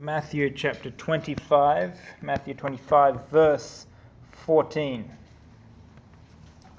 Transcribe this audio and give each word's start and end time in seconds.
Matthew 0.00 0.50
chapter 0.50 0.90
25, 0.90 1.96
Matthew 2.20 2.54
25, 2.54 3.28
verse 3.28 3.86
14. 4.32 5.08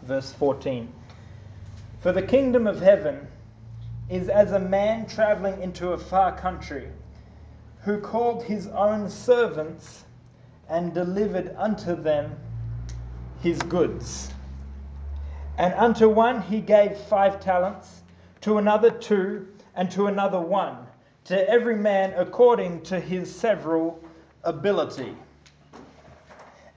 Verse 0.02 0.34
14. 0.34 0.92
For 2.02 2.12
the 2.12 2.22
kingdom 2.22 2.68
of 2.68 2.82
heaven 2.82 3.26
is 4.10 4.28
as 4.28 4.52
a 4.52 4.60
man 4.60 5.06
traveling 5.06 5.62
into 5.62 5.94
a 5.94 5.98
far 5.98 6.38
country, 6.38 6.90
who 7.84 8.02
called 8.02 8.44
his 8.44 8.68
own 8.68 9.10
servants 9.10 10.04
and 10.68 10.94
delivered 10.94 11.56
unto 11.58 11.96
them 11.96 12.36
his 13.42 13.60
goods. 13.60 14.34
And 15.58 15.74
unto 15.76 16.10
one 16.10 16.42
he 16.42 16.60
gave 16.60 16.98
five 16.98 17.40
talents, 17.40 18.02
to 18.42 18.58
another 18.58 18.92
two, 18.92 19.48
and 19.74 19.90
to 19.92 20.08
another 20.08 20.42
one 20.42 20.85
to 21.26 21.50
every 21.50 21.76
man 21.76 22.14
according 22.16 22.82
to 22.84 23.00
his 23.00 23.34
several 23.34 24.02
ability. 24.44 25.16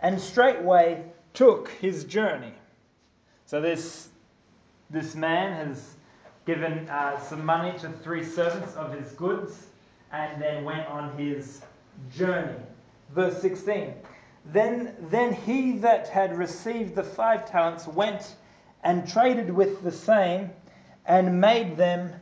And 0.00 0.20
straightway 0.20 1.04
took 1.34 1.68
his 1.68 2.04
journey. 2.04 2.52
So 3.46 3.60
this, 3.60 4.08
this 4.90 5.14
man 5.14 5.66
has 5.66 5.94
given 6.46 6.88
uh, 6.88 7.20
some 7.20 7.44
money 7.44 7.78
to 7.78 7.90
three 7.90 8.24
servants 8.24 8.74
of 8.74 8.92
his 8.92 9.12
goods 9.12 9.66
and 10.12 10.40
then 10.40 10.64
went 10.64 10.86
on 10.86 11.16
his 11.18 11.60
journey. 12.16 12.56
Verse 13.14 13.40
16. 13.42 13.92
Then, 14.46 14.94
then 15.10 15.34
he 15.34 15.78
that 15.78 16.08
had 16.08 16.36
received 16.38 16.94
the 16.94 17.02
five 17.02 17.50
talents 17.50 17.86
went 17.86 18.36
and 18.82 19.06
traded 19.06 19.50
with 19.50 19.82
the 19.82 19.92
same 19.92 20.50
and 21.04 21.38
made 21.38 21.76
them 21.76 22.12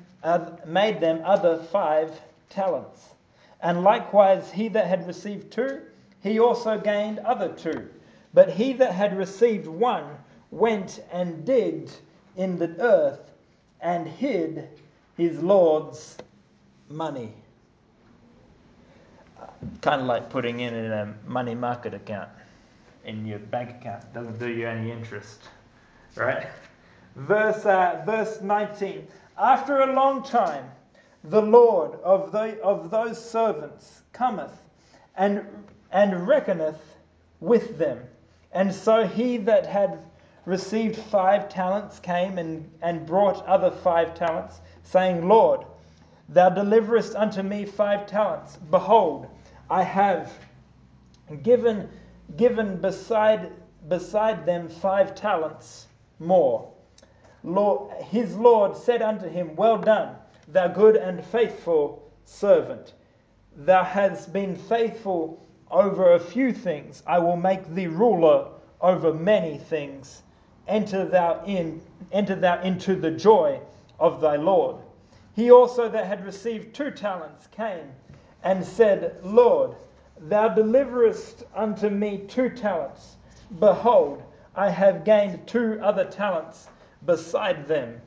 made 0.67 1.01
them 1.01 1.21
other 1.25 1.59
five 1.59 2.21
talents. 2.49 3.15
And 3.61 3.83
likewise, 3.83 4.51
he 4.51 4.69
that 4.69 4.87
had 4.87 5.07
received 5.07 5.53
two, 5.53 5.83
he 6.23 6.39
also 6.39 6.79
gained 6.79 7.19
other 7.21 7.49
two. 7.49 7.89
But 8.35 8.51
he 8.51 8.73
that 8.75 8.93
had 8.93 9.17
received 9.17 9.67
one 9.67 10.05
went 10.51 11.03
and 11.11 11.45
digged 11.45 11.93
in 12.37 12.59
the 12.59 12.77
earth 12.81 13.33
and 13.81 14.07
hid 14.07 14.69
his 15.17 15.39
Lord's 15.41 16.19
money. 16.89 17.33
Kind 19.81 20.03
of 20.03 20.07
like 20.07 20.29
putting 20.29 20.61
in 20.61 20.75
a 20.75 21.15
money 21.27 21.55
market 21.55 21.95
account 21.95 22.29
in 23.05 23.25
your 23.25 23.39
bank 23.39 23.71
account. 23.71 24.13
Doesn't 24.13 24.39
do 24.39 24.49
you 24.49 24.67
any 24.67 24.91
interest, 24.91 25.49
right? 26.17 26.47
Verse, 27.15 27.65
uh, 27.65 28.03
verse 28.05 28.41
19. 28.43 29.07
After 29.39 29.81
a 29.81 29.93
long 29.93 30.23
time, 30.23 30.71
the 31.23 31.43
Lord 31.43 32.01
of, 32.03 32.33
the, 32.33 32.61
of 32.63 32.91
those 32.91 33.23
servants 33.23 34.03
cometh 34.13 34.63
and, 35.17 35.45
and 35.93 36.27
reckoneth 36.27 36.81
with 37.41 37.79
them. 37.79 38.01
And 38.53 38.73
so 38.73 39.07
he 39.07 39.37
that 39.39 39.67
had 39.67 39.99
received 40.47 40.97
five 40.97 41.49
talents 41.49 41.99
came 41.99 42.39
and, 42.39 42.71
and 42.81 43.05
brought 43.05 43.45
other 43.47 43.71
five 43.71 44.15
talents, 44.15 44.61
saying, 44.85 45.29
Lord, 45.29 45.67
thou 46.29 46.49
deliverest 46.49 47.15
unto 47.15 47.43
me 47.43 47.67
five 47.67 48.07
talents. 48.07 48.57
Behold, 48.71 49.27
I 49.69 49.83
have 49.83 50.33
given, 51.43 51.89
given 52.37 52.81
beside, 52.81 53.53
beside 53.89 54.47
them 54.47 54.69
five 54.69 55.15
talents 55.15 55.89
more. 56.21 56.73
His 58.01 58.37
Lord 58.37 58.77
said 58.77 59.03
unto 59.03 59.29
him, 59.29 59.55
Well 59.55 59.79
done, 59.79 60.17
thou 60.49 60.67
good 60.67 60.97
and 60.97 61.25
faithful 61.25 62.03
servant. 62.25 62.93
Thou 63.55 63.85
hast 63.85 64.33
been 64.33 64.57
faithful 64.57 65.47
over 65.71 66.13
a 66.13 66.19
few 66.19 66.53
things. 66.53 67.05
I 67.07 67.21
will 67.21 67.37
make 67.37 67.73
thee 67.73 67.87
ruler 67.87 68.49
over 68.81 69.15
many 69.15 69.59
things. 69.59 70.25
Enter 70.67 71.05
thou 71.05 71.45
in, 71.47 71.81
enter 72.11 72.35
thou 72.35 72.61
into 72.63 72.97
the 72.97 73.13
joy 73.13 73.61
of 74.01 74.21
thy 74.21 74.35
Lord. 74.35 74.79
He 75.37 75.53
also 75.53 75.89
that 75.89 76.07
had 76.07 76.25
received 76.25 76.75
two 76.75 76.91
talents 76.91 77.47
came 77.47 77.93
and 78.43 78.65
said, 78.65 79.19
Lord, 79.23 79.77
thou 80.19 80.49
deliverest 80.49 81.45
unto 81.55 81.91
me 81.91 82.25
two 82.27 82.51
talents. 82.51 83.19
Behold, 83.61 84.25
I 84.57 84.69
have 84.69 85.05
gained 85.05 85.47
two 85.47 85.79
other 85.81 86.07
talents 86.07 86.67
beside 87.05 87.69
them. 87.69 88.01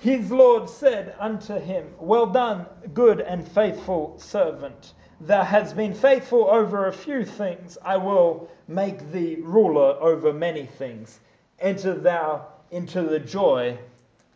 His 0.00 0.30
Lord 0.30 0.68
said 0.68 1.14
unto 1.18 1.58
him, 1.58 1.92
Well 1.98 2.26
done, 2.26 2.66
good 2.94 3.20
and 3.20 3.46
faithful 3.46 4.16
servant. 4.18 4.94
Thou 5.20 5.42
hast 5.42 5.74
been 5.74 5.94
faithful 5.94 6.44
over 6.48 6.86
a 6.86 6.92
few 6.92 7.24
things. 7.24 7.76
I 7.82 7.96
will 7.96 8.48
make 8.68 9.10
thee 9.10 9.38
ruler 9.42 9.96
over 10.00 10.32
many 10.32 10.66
things. 10.66 11.18
Enter 11.58 11.94
thou 11.94 12.46
into 12.70 13.02
the 13.02 13.18
joy 13.18 13.76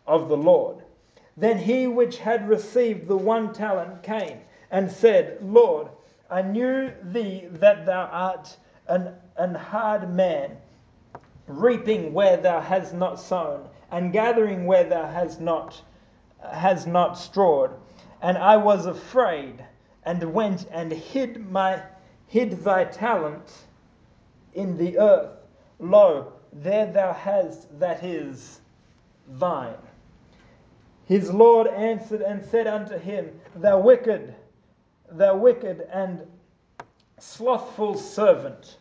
of 0.05 0.27
the 0.27 0.35
Lord. 0.35 0.83
Then 1.37 1.57
he 1.57 1.87
which 1.87 2.19
had 2.19 2.49
received 2.49 3.07
the 3.07 3.17
one 3.17 3.53
talent 3.53 4.03
came 4.03 4.41
and 4.69 4.91
said, 4.91 5.37
Lord, 5.41 5.87
I 6.29 6.41
knew 6.41 6.91
thee 7.01 7.47
that 7.51 7.85
thou 7.85 8.09
art 8.11 8.57
an, 8.87 9.15
an 9.37 9.55
hard 9.55 10.13
man 10.13 10.57
reaping 11.47 12.13
where 12.13 12.37
thou 12.37 12.61
hast 12.61 12.93
not 12.93 13.19
sown, 13.19 13.67
and 13.91 14.13
gathering 14.13 14.65
where 14.65 14.83
thou 14.83 15.05
hast 15.07 15.39
not 15.41 15.81
has 16.41 16.85
not 16.85 17.17
strawed. 17.17 17.71
And 18.21 18.37
I 18.37 18.57
was 18.57 18.85
afraid, 18.85 19.63
and 20.03 20.33
went 20.33 20.65
and 20.71 20.91
hid 20.91 21.49
my 21.51 21.81
hid 22.27 22.63
thy 22.63 22.85
talent 22.85 23.65
in 24.53 24.77
the 24.77 24.97
earth. 24.99 25.37
Lo, 25.79 26.33
there 26.51 26.85
thou 26.85 27.13
hast 27.13 27.79
that 27.79 28.03
is 28.03 28.61
thine. 29.27 29.77
His 31.05 31.31
Lord 31.31 31.67
answered 31.67 32.21
and 32.21 32.43
said 32.45 32.67
unto 32.67 32.97
him, 32.97 33.39
Thou 33.55 33.79
wicked, 33.79 34.35
thou 35.11 35.35
wicked 35.35 35.87
and 35.91 36.25
slothful 37.19 37.95
servant. 37.95 38.77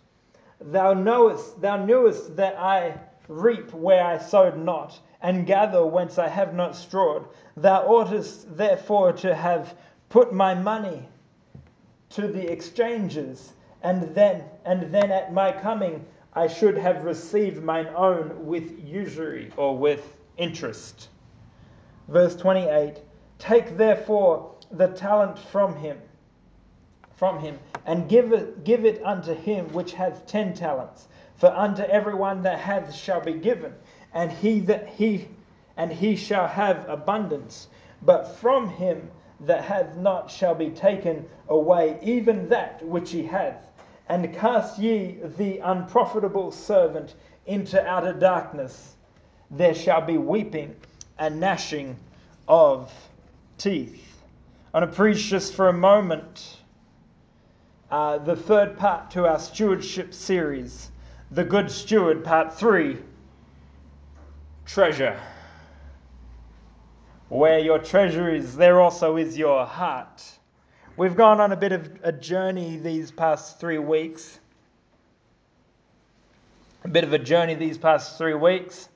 Thou 0.65 0.95
knowest, 0.95 1.61
thou 1.61 1.77
knewest 1.77 2.37
that 2.37 2.57
I 2.59 3.01
reap 3.29 3.73
where 3.73 4.05
I 4.05 4.19
sowed 4.19 4.57
not, 4.57 4.99
and 5.21 5.47
gather 5.47 5.85
whence 5.85 6.19
I 6.19 6.29
have 6.29 6.55
not 6.55 6.77
strawed. 6.77 7.27
Thou 7.57 7.83
oughtest 7.87 8.57
therefore 8.57 9.13
to 9.15 9.35
have 9.35 9.75
put 10.09 10.33
my 10.33 10.55
money 10.55 11.09
to 12.11 12.29
the 12.29 12.51
exchanges, 12.51 13.53
and 13.83 14.15
then 14.15 14.45
and 14.65 14.93
then 14.93 15.11
at 15.11 15.33
my 15.33 15.53
coming 15.53 16.05
I 16.35 16.47
should 16.47 16.77
have 16.79 17.05
received 17.05 17.63
mine 17.63 17.89
own 17.95 18.47
with 18.47 18.79
usury 18.85 19.51
or 19.57 19.77
with 19.77 20.17
interest. 20.37 21.09
Verse 22.09 22.37
28 22.37 23.01
Take 23.39 23.77
therefore 23.77 24.55
the 24.71 24.89
talent 24.89 25.39
from 25.39 25.77
him 25.77 26.01
from 27.23 27.39
him, 27.39 27.57
and 27.87 28.09
give 28.09 28.33
it, 28.33 28.65
give 28.65 28.85
it 28.85 29.01
unto 29.05 29.33
him 29.33 29.73
which 29.73 29.93
hath 29.93 30.27
ten 30.27 30.53
talents. 30.53 31.07
For 31.37 31.47
unto 31.47 31.83
everyone 31.83 32.43
that 32.43 32.59
hath 32.59 32.93
shall 32.93 33.21
be 33.21 33.35
given, 33.35 33.73
and 34.13 34.33
he 34.33 34.59
that 34.63 34.89
he 34.89 35.29
and 35.77 35.93
he 35.93 36.17
shall 36.17 36.49
have 36.49 36.89
abundance. 36.89 37.69
But 38.03 38.27
from 38.39 38.71
him 38.71 39.09
that 39.39 39.63
hath 39.63 39.97
not 39.97 40.33
shall 40.33 40.57
be 40.57 40.71
taken 40.71 41.29
away 41.49 41.97
even 42.03 42.49
that 42.49 42.85
which 42.85 43.13
he 43.13 43.23
hath. 43.23 43.71
And 44.09 44.35
cast 44.35 44.81
ye 44.81 45.21
the 45.39 45.59
unprofitable 45.59 46.51
servant 46.51 47.15
into 47.47 47.81
outer 47.87 48.15
darkness. 48.15 48.97
There 49.49 49.77
shall 49.77 50.01
be 50.01 50.19
weeping 50.19 50.75
and 51.21 51.39
gnashing 51.39 51.99
of 52.49 52.93
teeth. 53.59 54.25
I 54.75 54.81
want 54.81 54.91
to 54.91 54.97
preach 54.97 55.29
just 55.29 55.55
for 55.55 55.69
a 55.69 55.73
moment 55.73 56.57
uh, 57.93 58.17
the 58.17 58.35
third 58.35 58.79
part 58.79 59.11
to 59.11 59.27
our 59.27 59.39
stewardship 59.39 60.15
series, 60.15 60.91
The 61.31 61.45
Good 61.45 61.71
Steward, 61.71 62.25
Part 62.25 62.55
3 62.55 62.97
Treasure. 64.65 65.21
Where 67.29 67.59
your 67.59 67.79
treasure 67.79 68.35
is, 68.35 68.57
there 68.57 68.81
also 68.81 69.19
is 69.19 69.37
your 69.37 69.67
heart. 69.67 70.25
We've 70.97 71.15
gone 71.15 71.39
on 71.39 71.53
a 71.53 71.57
bit 71.57 71.73
of 71.73 72.01
a 72.03 72.13
journey 72.13 72.79
these 72.79 73.11
past 73.11 73.61
three 73.61 73.79
weeks. 73.79 74.39
A 76.85 76.89
bit 76.89 77.05
of 77.05 77.13
a 77.13 77.19
journey 77.19 77.55
these 77.55 77.77
past 77.77 78.17
three 78.17 78.35
weeks. 78.35 78.89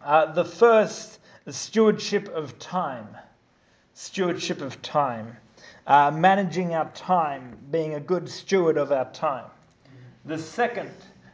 Uh, 0.00 0.32
the 0.32 0.44
first, 0.44 1.18
the 1.44 1.52
stewardship 1.52 2.28
of 2.28 2.56
time. 2.60 3.08
Stewardship 3.94 4.60
of 4.60 4.80
time 4.80 5.36
uh, 5.86 6.10
managing 6.10 6.74
our 6.74 6.90
time, 6.90 7.56
being 7.70 7.94
a 7.94 8.00
good 8.00 8.28
steward 8.28 8.76
of 8.76 8.92
our 8.92 9.10
time. 9.12 9.46
The 10.24 10.38
second, 10.38 10.90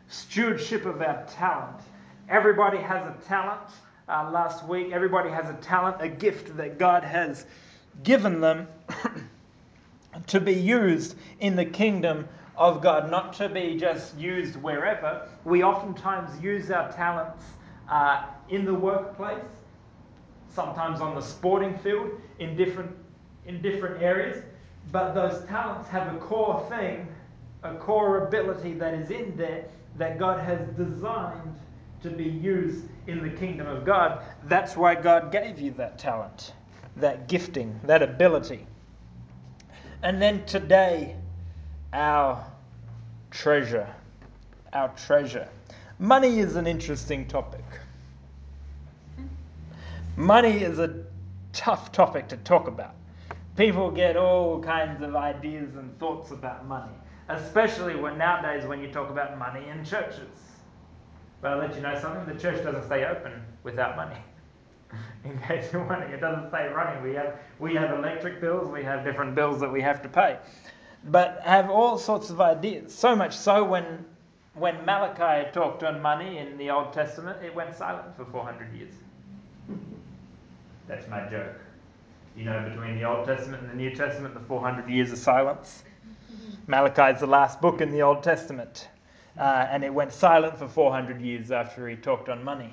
stewardship 0.08 0.84
of 0.84 1.00
our 1.00 1.24
talent. 1.26 1.80
Everybody 2.28 2.78
has 2.78 3.02
a 3.06 3.16
talent. 3.26 3.60
Uh, 4.08 4.30
last 4.30 4.66
week, 4.66 4.92
everybody 4.92 5.30
has 5.30 5.48
a 5.48 5.54
talent, 5.54 5.96
a 6.00 6.08
gift 6.08 6.56
that 6.56 6.78
God 6.78 7.02
has 7.02 7.46
given 8.02 8.40
them 8.40 8.68
to 10.26 10.40
be 10.40 10.52
used 10.52 11.16
in 11.40 11.56
the 11.56 11.64
kingdom 11.64 12.28
of 12.56 12.82
God, 12.82 13.10
not 13.10 13.32
to 13.34 13.48
be 13.48 13.78
just 13.78 14.16
used 14.18 14.56
wherever. 14.56 15.28
We 15.44 15.62
oftentimes 15.62 16.42
use 16.42 16.70
our 16.70 16.92
talents 16.92 17.42
uh, 17.88 18.24
in 18.50 18.64
the 18.64 18.74
workplace, 18.74 19.38
sometimes 20.54 21.00
on 21.00 21.14
the 21.14 21.22
sporting 21.22 21.78
field, 21.78 22.10
in 22.38 22.56
different, 22.56 22.90
in 23.46 23.60
different 23.62 24.02
areas. 24.02 24.42
But 24.90 25.14
those 25.14 25.44
talents 25.46 25.88
have 25.88 26.14
a 26.14 26.18
core 26.18 26.66
thing, 26.68 27.08
a 27.62 27.74
core 27.74 28.26
ability 28.26 28.74
that 28.74 28.94
is 28.94 29.10
in 29.10 29.36
there 29.36 29.64
that 29.96 30.18
God 30.18 30.40
has 30.40 30.60
designed 30.76 31.54
to 32.02 32.10
be 32.10 32.24
used 32.24 32.84
in 33.06 33.22
the 33.22 33.30
kingdom 33.30 33.66
of 33.66 33.84
God. 33.84 34.24
That's 34.44 34.76
why 34.76 34.94
God 34.94 35.30
gave 35.30 35.60
you 35.60 35.70
that 35.72 35.98
talent, 35.98 36.52
that 36.96 37.28
gifting, 37.28 37.78
that 37.84 38.02
ability. 38.02 38.66
And 40.02 40.20
then 40.20 40.44
today, 40.46 41.16
our 41.92 42.44
treasure. 43.30 43.88
Our 44.72 44.88
treasure. 44.90 45.48
Money 45.98 46.40
is 46.40 46.56
an 46.56 46.66
interesting 46.66 47.28
topic. 47.28 47.64
Money 50.16 50.62
is 50.62 50.78
a 50.78 51.04
tough 51.52 51.92
topic 51.92 52.28
to 52.28 52.36
talk 52.38 52.66
about. 52.66 52.94
People 53.56 53.90
get 53.90 54.16
all 54.16 54.62
kinds 54.62 55.02
of 55.02 55.14
ideas 55.14 55.76
and 55.76 55.98
thoughts 55.98 56.30
about 56.30 56.66
money, 56.66 56.92
especially 57.28 57.96
when 57.96 58.16
nowadays 58.16 58.66
when 58.66 58.80
you 58.80 58.90
talk 58.90 59.10
about 59.10 59.38
money 59.38 59.68
in 59.68 59.84
churches. 59.84 60.30
But 61.42 61.52
I'll 61.52 61.58
let 61.58 61.74
you 61.74 61.82
know 61.82 61.98
something 62.00 62.34
the 62.34 62.40
church 62.40 62.64
doesn't 62.64 62.86
stay 62.86 63.04
open 63.04 63.42
without 63.62 63.96
money. 63.96 64.16
in 65.24 65.38
case 65.40 65.72
you're 65.72 65.84
wondering, 65.84 66.12
it 66.12 66.20
doesn't 66.20 66.48
stay 66.48 66.68
running. 66.68 67.02
We 67.02 67.14
have, 67.14 67.38
we 67.58 67.74
have 67.74 67.92
electric 67.98 68.40
bills, 68.40 68.70
we 68.70 68.82
have 68.84 69.04
different 69.04 69.34
bills 69.34 69.60
that 69.60 69.70
we 69.70 69.80
have 69.82 70.02
to 70.02 70.08
pay. 70.08 70.38
But 71.04 71.40
have 71.44 71.70
all 71.70 71.98
sorts 71.98 72.30
of 72.30 72.40
ideas. 72.40 72.94
So 72.94 73.16
much 73.16 73.36
so 73.36 73.64
when, 73.64 74.04
when 74.54 74.84
Malachi 74.84 75.50
talked 75.52 75.82
on 75.82 76.00
money 76.00 76.38
in 76.38 76.56
the 76.56 76.70
Old 76.70 76.92
Testament, 76.92 77.42
it 77.42 77.54
went 77.54 77.74
silent 77.74 78.16
for 78.16 78.24
400 78.24 78.72
years. 78.74 78.94
That's 80.86 81.08
my 81.08 81.28
joke. 81.28 81.56
You 82.36 82.44
know, 82.44 82.68
between 82.68 82.98
the 82.98 83.04
Old 83.04 83.26
Testament 83.26 83.62
and 83.62 83.70
the 83.70 83.76
New 83.76 83.94
Testament, 83.94 84.34
the 84.34 84.40
400 84.40 84.88
years 84.88 85.12
of 85.12 85.18
silence. 85.18 85.84
Malachi 86.66 87.14
is 87.14 87.20
the 87.20 87.26
last 87.26 87.60
book 87.60 87.80
in 87.80 87.90
the 87.90 88.02
Old 88.02 88.22
Testament. 88.22 88.88
Uh, 89.38 89.66
and 89.70 89.84
it 89.84 89.92
went 89.92 90.12
silent 90.12 90.56
for 90.58 90.68
400 90.68 91.20
years 91.20 91.50
after 91.50 91.88
he 91.88 91.96
talked 91.96 92.28
on 92.28 92.42
money. 92.42 92.72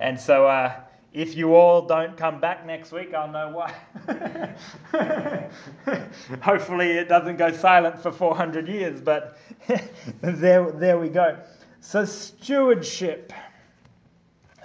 And 0.00 0.18
so, 0.18 0.46
uh, 0.46 0.74
if 1.12 1.36
you 1.36 1.54
all 1.54 1.82
don't 1.82 2.16
come 2.16 2.40
back 2.40 2.66
next 2.66 2.90
week, 2.90 3.14
I'll 3.14 3.30
know 3.30 3.50
why. 3.50 3.74
Hopefully, 6.40 6.92
it 6.92 7.08
doesn't 7.08 7.36
go 7.36 7.52
silent 7.52 8.00
for 8.00 8.10
400 8.10 8.66
years, 8.66 9.00
but 9.00 9.36
there, 10.20 10.70
there 10.72 10.98
we 10.98 11.08
go. 11.08 11.38
So, 11.80 12.04
stewardship. 12.04 13.32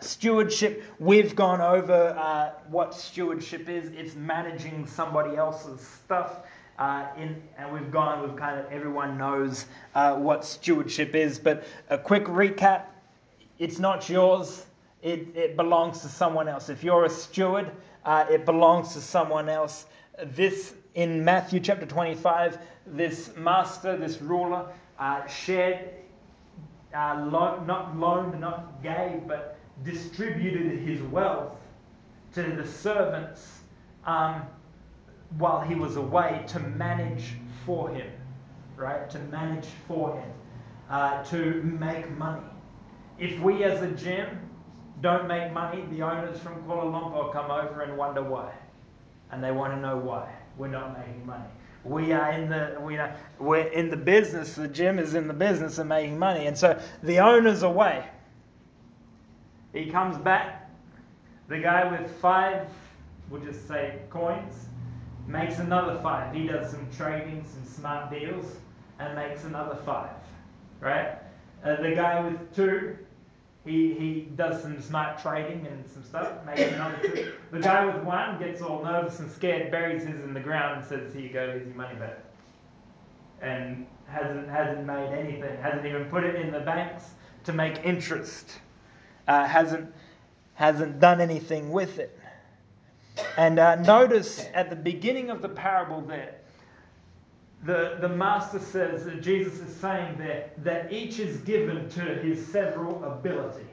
Stewardship, 0.02 0.84
we've 1.00 1.36
gone 1.36 1.62
over 1.62 2.16
uh, 2.18 2.52
what 2.70 2.94
stewardship 2.94 3.68
is. 3.70 3.92
It's 3.94 4.16
managing 4.16 4.86
somebody 4.88 5.36
else's 5.36 5.82
stuff. 5.82 6.40
Uh, 6.78 7.08
in, 7.18 7.42
and 7.58 7.74
we've 7.74 7.92
gone, 7.92 8.22
we've 8.22 8.38
kind 8.38 8.60
of, 8.60 8.72
everyone 8.72 9.18
knows 9.18 9.66
uh, 9.96 10.16
what 10.16 10.46
stewardship 10.46 11.16
is. 11.16 11.40
But 11.40 11.64
a 11.90 11.98
quick 11.98 12.26
recap 12.26 12.84
it's 13.60 13.80
not 13.80 14.08
yours, 14.10 14.66
it, 15.02 15.36
it 15.36 15.56
belongs 15.56 16.02
to 16.02 16.10
someone 16.10 16.48
else. 16.48 16.70
If 16.70 16.84
you're 16.84 17.06
a 17.06 17.10
steward, 17.10 17.72
uh, 18.06 18.26
it 18.30 18.46
belongs 18.46 18.94
to 18.94 19.02
someone 19.02 19.50
else. 19.50 19.86
This, 20.24 20.74
in 20.94 21.24
Matthew 21.24 21.60
chapter 21.60 21.86
25, 21.86 22.58
this 22.86 23.36
master, 23.36 23.98
this 23.98 24.22
ruler, 24.22 24.68
uh, 25.00 25.26
shared, 25.28 25.90
uh, 26.94 27.26
not 27.30 27.98
loaned, 27.98 28.40
not 28.40 28.82
gave, 28.82 29.28
but 29.28 29.58
distributed 29.84 30.80
his 30.80 31.02
wealth 31.04 31.58
to 32.34 32.44
the 32.44 32.66
servants 32.66 33.60
um, 34.06 34.42
while 35.38 35.62
he 35.62 35.76
was 35.76 35.96
away 35.98 36.44
to 36.48 36.60
manage 36.60 37.34
for 37.66 37.90
him, 37.90 38.10
right? 38.76 39.10
To 39.10 39.20
manage 39.20 39.68
for 39.88 40.20
him, 40.20 40.32
uh, 40.90 41.24
to 41.26 41.62
make 41.64 42.10
money. 42.18 42.46
If 43.20 43.40
we 43.40 43.64
as 43.64 43.82
a 43.82 43.92
gym 43.92 44.40
don't 45.02 45.28
make 45.28 45.52
money, 45.52 45.84
the 45.92 46.02
owners 46.02 46.40
from 46.40 46.64
Kuala 46.64 46.92
Lumpur 46.92 47.34
come 47.34 47.52
over 47.52 47.82
and 47.82 47.98
wonder 47.98 48.24
why. 48.24 48.52
And 49.32 49.44
they 49.44 49.52
want 49.52 49.74
to 49.74 49.80
know 49.80 49.98
why 49.98 50.32
we're 50.58 50.70
not 50.70 50.98
making 50.98 51.26
money. 51.26 51.44
We 51.84 52.12
are 52.12 52.32
in 52.32 52.50
the 52.50 52.78
we 52.82 52.98
are 52.98 53.16
we're 53.40 53.68
in 53.68 53.90
the 53.90 53.98
business. 53.98 54.56
The 54.56 54.68
gym 54.68 55.00
is 55.00 55.14
in 55.14 55.28
the 55.28 55.34
business 55.34 55.78
of 55.78 55.88
making 55.88 56.20
money, 56.20 56.48
and 56.48 56.58
so 56.58 56.80
the 57.04 57.20
owner's 57.20 57.64
away. 57.64 58.06
He 59.74 59.90
comes 59.90 60.18
back. 60.18 60.70
The 61.48 61.60
guy 61.60 61.90
with 61.90 62.12
five, 62.20 62.68
we'll 63.30 63.42
just 63.42 63.68
say 63.68 64.00
coins, 64.10 64.66
makes 65.28 65.60
another 65.60 66.00
five. 66.02 66.34
He 66.34 66.48
does 66.48 66.72
some 66.72 66.88
trading, 66.96 67.46
some 67.46 67.66
smart 67.74 68.12
deals, 68.12 68.46
and 69.00 69.16
makes 69.16 69.44
another 69.46 69.78
five. 69.86 70.10
Right? 70.82 71.14
Uh, 71.64 71.82
the 71.82 71.96
guy 71.96 72.20
with 72.22 72.56
two, 72.56 72.98
he, 73.68 73.94
he 73.94 74.28
does 74.36 74.62
some 74.62 74.82
smart 74.82 75.22
trading 75.22 75.68
and 75.68 75.86
some 75.90 76.04
stuff, 76.04 76.32
another. 76.46 77.34
The 77.52 77.60
guy 77.60 77.86
with 77.86 78.04
one 78.04 78.40
gets 78.40 78.62
all 78.62 78.84
nervous 78.84 79.20
and 79.20 79.32
scared, 79.32 79.72
buries 79.72 80.04
his 80.04 80.22
in 80.22 80.34
the 80.34 80.40
ground, 80.40 80.80
and 80.80 80.86
says, 80.86 81.14
Here 81.14 81.22
you 81.24 81.30
go, 81.30 81.48
here's 81.48 81.68
your 81.68 81.76
money 81.76 81.96
back. 81.96 82.20
And 83.42 83.86
hasn't, 84.08 84.50
hasn't 84.50 84.86
made 84.86 85.14
anything, 85.14 85.58
hasn't 85.62 85.86
even 85.86 86.06
put 86.06 86.24
it 86.24 86.36
in 86.36 86.52
the 86.52 86.62
banks 86.62 87.04
to 87.44 87.54
make 87.54 87.84
interest 87.84 88.60
uh, 89.28 89.46
hasn't, 89.46 89.94
hasn't 90.54 91.00
done 91.00 91.22
anything 91.22 91.72
with 91.72 92.00
it. 92.00 92.18
And 93.36 93.60
uh, 93.60 93.76
notice 93.76 94.46
at 94.54 94.70
the 94.70 94.76
beginning 94.76 95.30
of 95.30 95.42
the 95.42 95.50
parable 95.50 96.02
there, 96.02 96.36
the, 97.64 97.98
the 98.02 98.10
master 98.10 98.60
says, 98.60 99.06
that 99.06 99.22
Jesus 99.22 99.60
is 99.60 99.76
saying 99.76 100.18
there, 100.18 100.52
that 100.60 100.92
each 100.92 101.20
is 101.20 101.38
given 101.38 101.90
to 101.90 102.02
his 102.02 102.46
several 102.48 103.04
ability. 103.04 103.66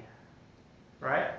Right? 1.01 1.33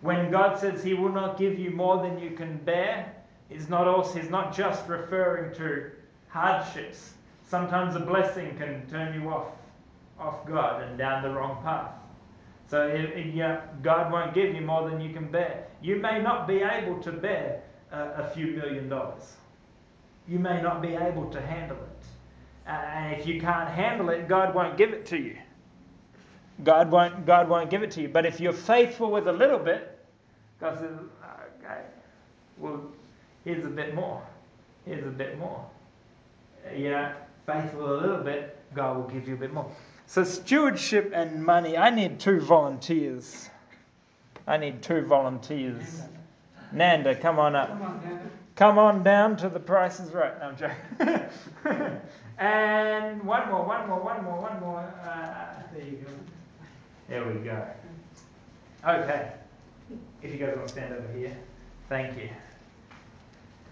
When 0.00 0.30
God 0.30 0.58
says 0.58 0.82
he 0.82 0.94
will 0.94 1.12
not 1.12 1.38
give 1.38 1.58
you 1.58 1.70
more 1.70 2.02
than 2.02 2.18
you 2.18 2.30
can 2.30 2.58
bear, 2.58 3.14
he's 3.48 3.68
not, 3.68 3.86
also, 3.86 4.18
he's 4.18 4.30
not 4.30 4.54
just 4.54 4.86
referring 4.88 5.54
to 5.56 5.90
hardships. 6.28 7.14
Sometimes 7.48 7.94
a 7.94 8.00
blessing 8.00 8.56
can 8.58 8.86
turn 8.90 9.20
you 9.20 9.30
off, 9.30 9.52
off 10.18 10.44
God 10.46 10.82
and 10.82 10.98
down 10.98 11.22
the 11.22 11.30
wrong 11.30 11.62
path. 11.62 11.92
So 12.68 12.92
yeah, 13.32 13.60
God 13.82 14.10
won't 14.10 14.34
give 14.34 14.54
you 14.54 14.60
more 14.60 14.90
than 14.90 15.00
you 15.00 15.12
can 15.12 15.30
bear. 15.30 15.68
You 15.80 15.96
may 15.96 16.20
not 16.20 16.48
be 16.48 16.62
able 16.62 17.00
to 17.02 17.12
bear 17.12 17.62
a 17.92 18.28
few 18.30 18.48
million 18.48 18.88
dollars. 18.88 19.36
You 20.28 20.38
may 20.38 20.60
not 20.60 20.82
be 20.82 20.94
able 20.94 21.30
to 21.30 21.40
handle 21.40 21.76
it. 21.76 22.06
Uh, 22.66 22.70
and 22.70 23.20
if 23.20 23.26
you 23.26 23.40
can't 23.40 23.70
handle 23.70 24.08
it, 24.10 24.28
God 24.28 24.54
won't 24.54 24.76
give 24.76 24.92
it 24.92 25.06
to 25.06 25.16
you. 25.16 25.36
God 26.64 26.90
won't, 26.90 27.26
God 27.26 27.48
won't 27.48 27.70
give 27.70 27.82
it 27.82 27.90
to 27.92 28.02
you. 28.02 28.08
But 28.08 28.26
if 28.26 28.40
you're 28.40 28.52
faithful 28.52 29.10
with 29.10 29.28
a 29.28 29.32
little 29.32 29.58
bit, 29.58 29.98
God 30.60 30.78
says, 30.78 30.90
okay, 31.62 31.82
well, 32.58 32.82
here's 33.44 33.64
a 33.64 33.68
bit 33.68 33.94
more. 33.94 34.22
Here's 34.84 35.06
a 35.06 35.10
bit 35.10 35.38
more. 35.38 35.64
You 36.74 36.90
know, 36.90 37.12
faithful 37.44 37.94
a 37.94 37.98
little 38.00 38.22
bit, 38.24 38.58
God 38.74 38.96
will 38.96 39.08
give 39.08 39.28
you 39.28 39.34
a 39.34 39.38
bit 39.38 39.52
more. 39.52 39.70
So, 40.06 40.24
stewardship 40.24 41.10
and 41.14 41.44
money. 41.44 41.76
I 41.76 41.90
need 41.90 42.20
two 42.20 42.40
volunteers. 42.40 43.50
I 44.46 44.56
need 44.56 44.82
two 44.82 45.02
volunteers. 45.02 46.02
Nanda, 46.72 47.14
come 47.14 47.38
on 47.38 47.56
up. 47.56 47.68
Come 47.68 47.82
on, 47.82 48.30
down 48.56 49.36
to 49.38 49.48
the 49.48 49.60
prices 49.60 50.12
right. 50.12 50.38
No, 50.40 50.46
I'm 50.46 50.56
joking. 50.56 52.00
and 52.38 53.22
one 53.22 53.48
more, 53.48 53.64
one 53.64 53.88
more, 53.88 54.00
one 54.00 54.24
more, 54.24 54.40
one 54.40 54.60
more. 54.60 54.94
Uh, 55.04 55.62
there 55.74 55.84
you 55.84 55.96
go. 55.96 56.10
There 57.08 57.24
we 57.26 57.40
go. 57.40 57.66
Okay. 58.86 59.32
If 60.22 60.32
you 60.32 60.38
guys 60.38 60.56
want 60.56 60.68
to 60.68 60.72
stand 60.72 60.94
over 60.94 61.12
here, 61.16 61.36
thank 61.88 62.16
you. 62.16 62.30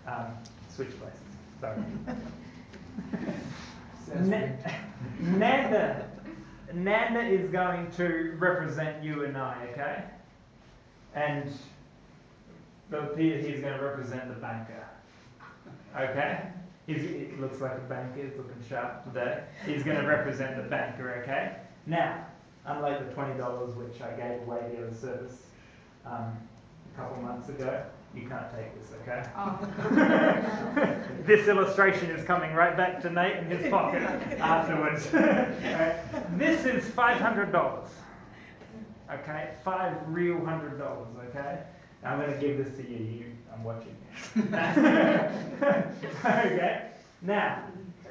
Um, 0.07 0.26
switch 0.69 0.91
places. 0.99 1.21
Sorry. 1.61 1.83
Nanda 5.19 6.11
Nanda 6.75 7.21
is 7.21 7.50
going 7.50 7.91
to 7.93 8.35
represent 8.38 9.03
you 9.03 9.25
and 9.25 9.37
I, 9.37 9.69
okay? 9.73 10.05
And 11.14 11.50
Peter, 13.17 13.38
he's 13.38 13.61
going 13.61 13.76
to 13.79 13.85
represent 13.85 14.29
the 14.29 14.35
banker. 14.41 14.87
Okay? 15.99 16.49
He's, 16.87 17.00
he 17.00 17.29
looks 17.38 17.61
like 17.61 17.73
a 17.76 17.81
banker, 17.88 18.23
he's 18.23 18.37
looking 18.37 18.62
sharp 18.69 19.05
today. 19.05 19.45
He's 19.67 19.83
going 19.83 19.97
to 19.97 20.07
represent 20.07 20.57
the 20.57 20.62
banker, 20.64 21.23
okay? 21.23 21.57
Now, 21.87 22.26
unlike 22.67 23.09
the 23.09 23.14
$20 23.14 23.76
which 23.76 24.00
I 24.03 24.11
gave 24.17 24.43
away 24.47 24.61
the 24.75 24.87
other 24.87 24.95
service 24.95 25.43
um, 26.05 26.37
a 26.95 26.97
couple 26.99 27.23
months 27.23 27.49
ago, 27.49 27.85
You 28.14 28.29
can't 28.29 28.47
take 28.55 28.73
this, 28.79 28.93
okay? 29.03 29.25
Oh. 29.37 29.59
this 31.26 31.49
illustration 31.49 32.11
is 32.11 32.25
coming 32.25 32.53
right 32.55 32.76
back 32.76 33.00
to 33.03 33.11
Nate 33.11 33.38
in 33.38 33.47
his 33.50 33.69
pocket 33.71 34.03
afterwards. 34.38 35.09
right. 35.12 36.38
This 36.38 36.64
is 36.64 36.85
$500. 36.91 37.88
Okay? 39.12 39.50
Five 39.64 39.97
real 40.09 40.45
hundred 40.45 40.79
dollars, 40.79 41.09
okay? 41.29 41.61
I'm 42.04 42.20
going 42.20 42.32
to 42.32 42.38
give 42.38 42.58
this 42.58 42.76
to 42.76 42.82
you. 42.88 42.99
you 42.99 43.25
I'm 43.52 43.64
watching 43.64 43.96
okay? 46.25 46.90
Now, 47.23 47.64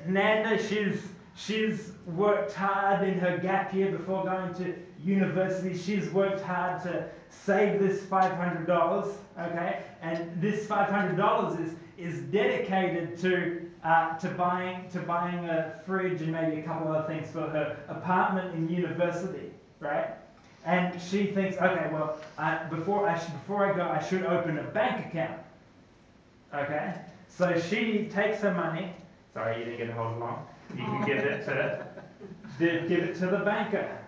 Nanda, 0.08 0.62
she's, 0.68 1.02
she's 1.36 1.92
worked 2.06 2.54
hard 2.54 3.08
in 3.08 3.20
her 3.20 3.38
gap 3.38 3.74
year 3.74 3.92
before 3.92 4.24
going 4.24 4.54
to 4.56 4.76
university. 5.04 5.78
She's 5.78 6.10
worked 6.10 6.42
hard 6.42 6.82
to 6.84 7.10
save 7.30 7.80
this 7.80 8.02
$500, 8.02 9.14
okay? 9.40 9.84
And 10.02 10.42
this 10.42 10.66
$500 10.66 11.66
is, 11.66 11.74
is 11.98 12.22
dedicated 12.32 13.18
to, 13.20 13.70
uh, 13.84 14.18
to, 14.18 14.30
buying, 14.30 14.90
to 14.90 15.00
buying 15.00 15.46
a 15.46 15.80
fridge 15.86 16.22
and 16.22 16.32
maybe 16.32 16.62
a 16.62 16.64
couple 16.64 16.92
other 16.92 17.08
things 17.08 17.30
for 17.32 17.42
her 17.42 17.78
apartment 17.88 18.56
in 18.56 18.70
university, 18.70 19.52
right? 19.80 20.16
And 20.66 21.02
she 21.02 21.28
thinks, 21.28 21.58
okay, 21.58 21.90
well, 21.92 22.20
I, 22.38 22.64
before, 22.70 23.08
I 23.08 23.20
should, 23.20 23.34
before 23.34 23.72
I 23.72 23.76
go, 23.76 23.84
I 23.84 24.02
should 24.02 24.26
open 24.26 24.58
a 24.58 24.64
bank 24.64 25.08
account. 25.08 25.42
Okay? 26.54 26.96
So 27.28 27.60
she 27.60 28.10
takes 28.14 28.40
her 28.42 28.54
money. 28.54 28.94
Sorry, 29.34 29.60
you 29.60 29.66
didn't 29.66 29.80
get 29.80 29.88
to 29.88 29.94
hold 29.94 30.20
long. 30.20 30.46
You 30.70 30.84
can 30.84 31.06
give 31.06 31.18
it 31.18 31.46
to, 31.46 31.86
give 32.60 33.04
it 33.04 33.16
to 33.20 33.28
the 33.28 33.40
banker. 33.40 34.00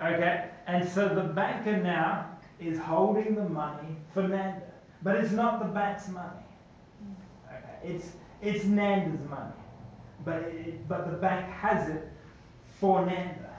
Okay? 0.00 0.50
And 0.66 0.88
so 0.88 1.08
the 1.08 1.22
banker 1.22 1.76
now 1.76 2.30
is 2.60 2.78
holding 2.78 3.34
the 3.34 3.48
money 3.48 3.96
for 4.14 4.22
Nanda. 4.22 4.62
But 5.02 5.16
it's 5.16 5.32
not 5.32 5.58
the 5.58 5.72
bank's 5.72 6.08
money. 6.08 6.44
Okay? 7.48 7.94
It's, 7.94 8.06
it's 8.42 8.64
Nanda's 8.64 9.28
money. 9.28 9.52
But, 10.24 10.42
it, 10.42 10.88
but 10.88 11.10
the 11.10 11.16
bank 11.16 11.50
has 11.50 11.88
it 11.88 12.08
for 12.78 13.04
Nanda. 13.04 13.56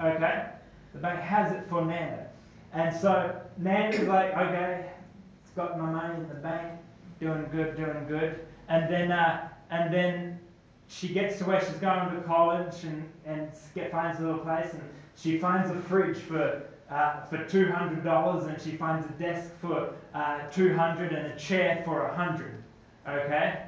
Okay? 0.00 0.46
The 0.94 1.00
bank 1.00 1.20
has 1.20 1.52
it 1.52 1.64
for 1.68 1.84
Nanda. 1.84 2.28
And 2.72 2.96
so 2.96 3.40
Nanda's 3.58 4.08
like, 4.08 4.36
okay, 4.36 4.90
it's 5.42 5.52
got 5.54 5.78
my 5.78 5.90
money 5.90 6.14
in 6.14 6.28
the 6.28 6.34
bank, 6.36 6.78
doing 7.20 7.46
good, 7.52 7.76
doing 7.76 8.06
good. 8.08 8.46
And 8.68 8.92
then, 8.92 9.12
uh, 9.12 9.48
and 9.70 9.92
then 9.92 10.38
she 10.88 11.08
gets 11.08 11.38
to 11.38 11.44
where 11.44 11.60
she's 11.60 11.76
going 11.76 12.14
to 12.14 12.20
college 12.22 12.84
and, 12.84 13.08
and 13.26 13.50
get, 13.74 13.90
finds 13.90 14.20
a 14.20 14.22
little 14.22 14.38
place 14.38 14.72
and 14.72 14.82
she 15.16 15.38
finds 15.38 15.70
a 15.70 15.80
fridge 15.82 16.18
for, 16.18 16.62
uh, 16.90 17.24
for 17.26 17.38
$200 17.38 18.48
and 18.48 18.62
she 18.62 18.76
finds 18.76 19.06
a 19.06 19.12
desk 19.12 19.50
for 19.60 19.94
uh, 20.14 20.46
200 20.50 21.12
and 21.12 21.32
a 21.32 21.36
chair 21.36 21.82
for 21.84 22.06
100 22.08 22.62
okay? 23.06 23.66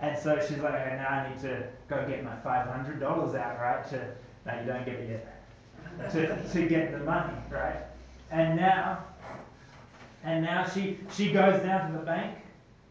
And 0.00 0.18
so 0.18 0.38
she's 0.40 0.58
like, 0.58 0.74
okay, 0.74 0.96
now 0.96 1.08
I 1.08 1.30
need 1.30 1.40
to 1.42 1.66
go 1.88 2.04
get 2.06 2.24
my 2.24 2.36
$500 2.36 3.02
out, 3.02 3.60
right? 3.60 3.88
To, 3.90 4.14
no, 4.46 4.60
you 4.60 4.66
don't 4.66 4.84
get 4.84 4.94
it 4.94 5.10
yet 5.10 5.33
to, 6.10 6.48
to 6.52 6.68
get 6.68 6.92
the 6.92 6.98
money, 6.98 7.36
right? 7.50 7.82
And 8.30 8.56
now, 8.56 9.04
and 10.22 10.42
now 10.42 10.66
she, 10.68 10.98
she 11.12 11.32
goes 11.32 11.62
down 11.62 11.92
to 11.92 11.98
the 11.98 12.04
bank 12.04 12.38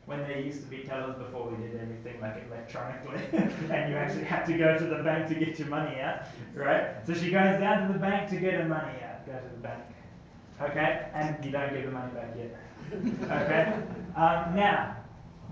when 0.05 0.19
there 0.19 0.39
used 0.39 0.61
to 0.61 0.67
be 0.67 0.79
tellers 0.79 1.15
before 1.17 1.49
we 1.49 1.57
did 1.63 1.79
everything 1.79 2.19
like 2.19 2.43
electronically, 2.47 3.21
and 3.71 3.89
you 3.91 3.97
actually 3.97 4.25
had 4.25 4.45
to 4.45 4.57
go 4.57 4.77
to 4.77 4.85
the 4.85 5.01
bank 5.01 5.27
to 5.29 5.35
get 5.35 5.57
your 5.57 5.69
money 5.69 5.99
out, 6.01 6.23
right? 6.53 6.95
So 7.07 7.13
she 7.13 7.31
goes 7.31 7.59
down 7.59 7.87
to 7.87 7.93
the 7.93 7.99
bank 7.99 8.29
to 8.29 8.35
get 8.35 8.55
her 8.55 8.67
money 8.67 9.01
out. 9.01 9.25
Go 9.25 9.31
to 9.31 9.55
the 9.55 9.61
bank, 9.61 9.83
okay? 10.61 11.07
And 11.13 11.43
you 11.43 11.51
don't 11.51 11.73
give 11.73 11.85
the 11.85 11.91
money 11.91 12.11
back 12.13 12.35
yet, 12.37 12.57
okay? 13.23 13.73
Um, 14.17 14.55
now, 14.55 14.97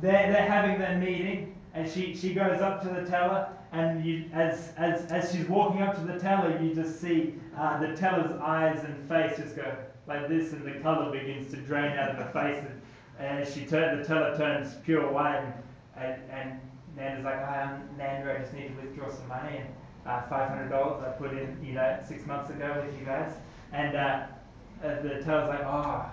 they're, 0.02 0.32
they're 0.32 0.50
having 0.50 0.80
their 0.80 0.98
meeting, 0.98 1.56
and 1.74 1.90
she, 1.90 2.14
she 2.14 2.34
goes 2.34 2.60
up 2.60 2.82
to 2.82 2.90
the 2.90 3.10
teller, 3.10 3.48
and 3.72 4.06
you, 4.06 4.26
as, 4.34 4.74
as, 4.76 5.10
as 5.12 5.32
she's 5.32 5.48
walking 5.48 5.82
up 5.82 5.96
to 5.96 6.02
the 6.02 6.20
teller, 6.20 6.60
you 6.62 6.76
just 6.76 7.00
see 7.00 7.36
uh, 7.58 7.80
the 7.80 7.96
teller's 7.96 8.32
eyes 8.42 8.84
and 8.84 9.08
face 9.08 9.38
just 9.38 9.56
go 9.56 9.74
like 10.08 10.28
this, 10.28 10.52
and 10.52 10.66
the 10.66 10.80
color 10.82 11.10
begins 11.12 11.50
to 11.52 11.58
drain 11.58 11.98
out 11.98 12.10
of 12.10 12.18
her 12.18 12.32
face. 12.34 12.64
And, 13.18 13.40
and 13.40 13.48
she 13.48 13.66
turn, 13.66 13.98
the 14.00 14.04
teller 14.04 14.38
turns 14.38 14.76
pure 14.84 15.10
white, 15.10 15.38
and, 15.38 15.54
and, 15.96 16.32
and 16.32 16.60
Nanda's 16.98 17.24
like, 17.24 17.40
"Hi, 17.46 17.62
I'm 17.62 17.98
Nanda. 17.98 18.36
I 18.36 18.42
just 18.42 18.54
need 18.54 18.70
to 18.70 18.74
withdraw 18.82 19.10
some 19.10 19.28
money, 19.30 19.58
and 19.58 19.68
uh, 20.06 20.24
$500 20.30 21.08
I 21.08 21.12
put 21.14 21.32
in, 21.32 21.58
you 21.64 21.74
know, 21.74 22.00
six 22.06 22.26
months 22.26 22.50
ago 22.50 22.84
with 22.86 23.00
you 23.00 23.06
guys." 23.06 23.32
And 23.72 23.96
uh, 23.96 24.26
uh, 24.84 25.02
the 25.02 25.22
teller's 25.24 25.48
like, 25.48 25.64
"Oh, 25.64 26.06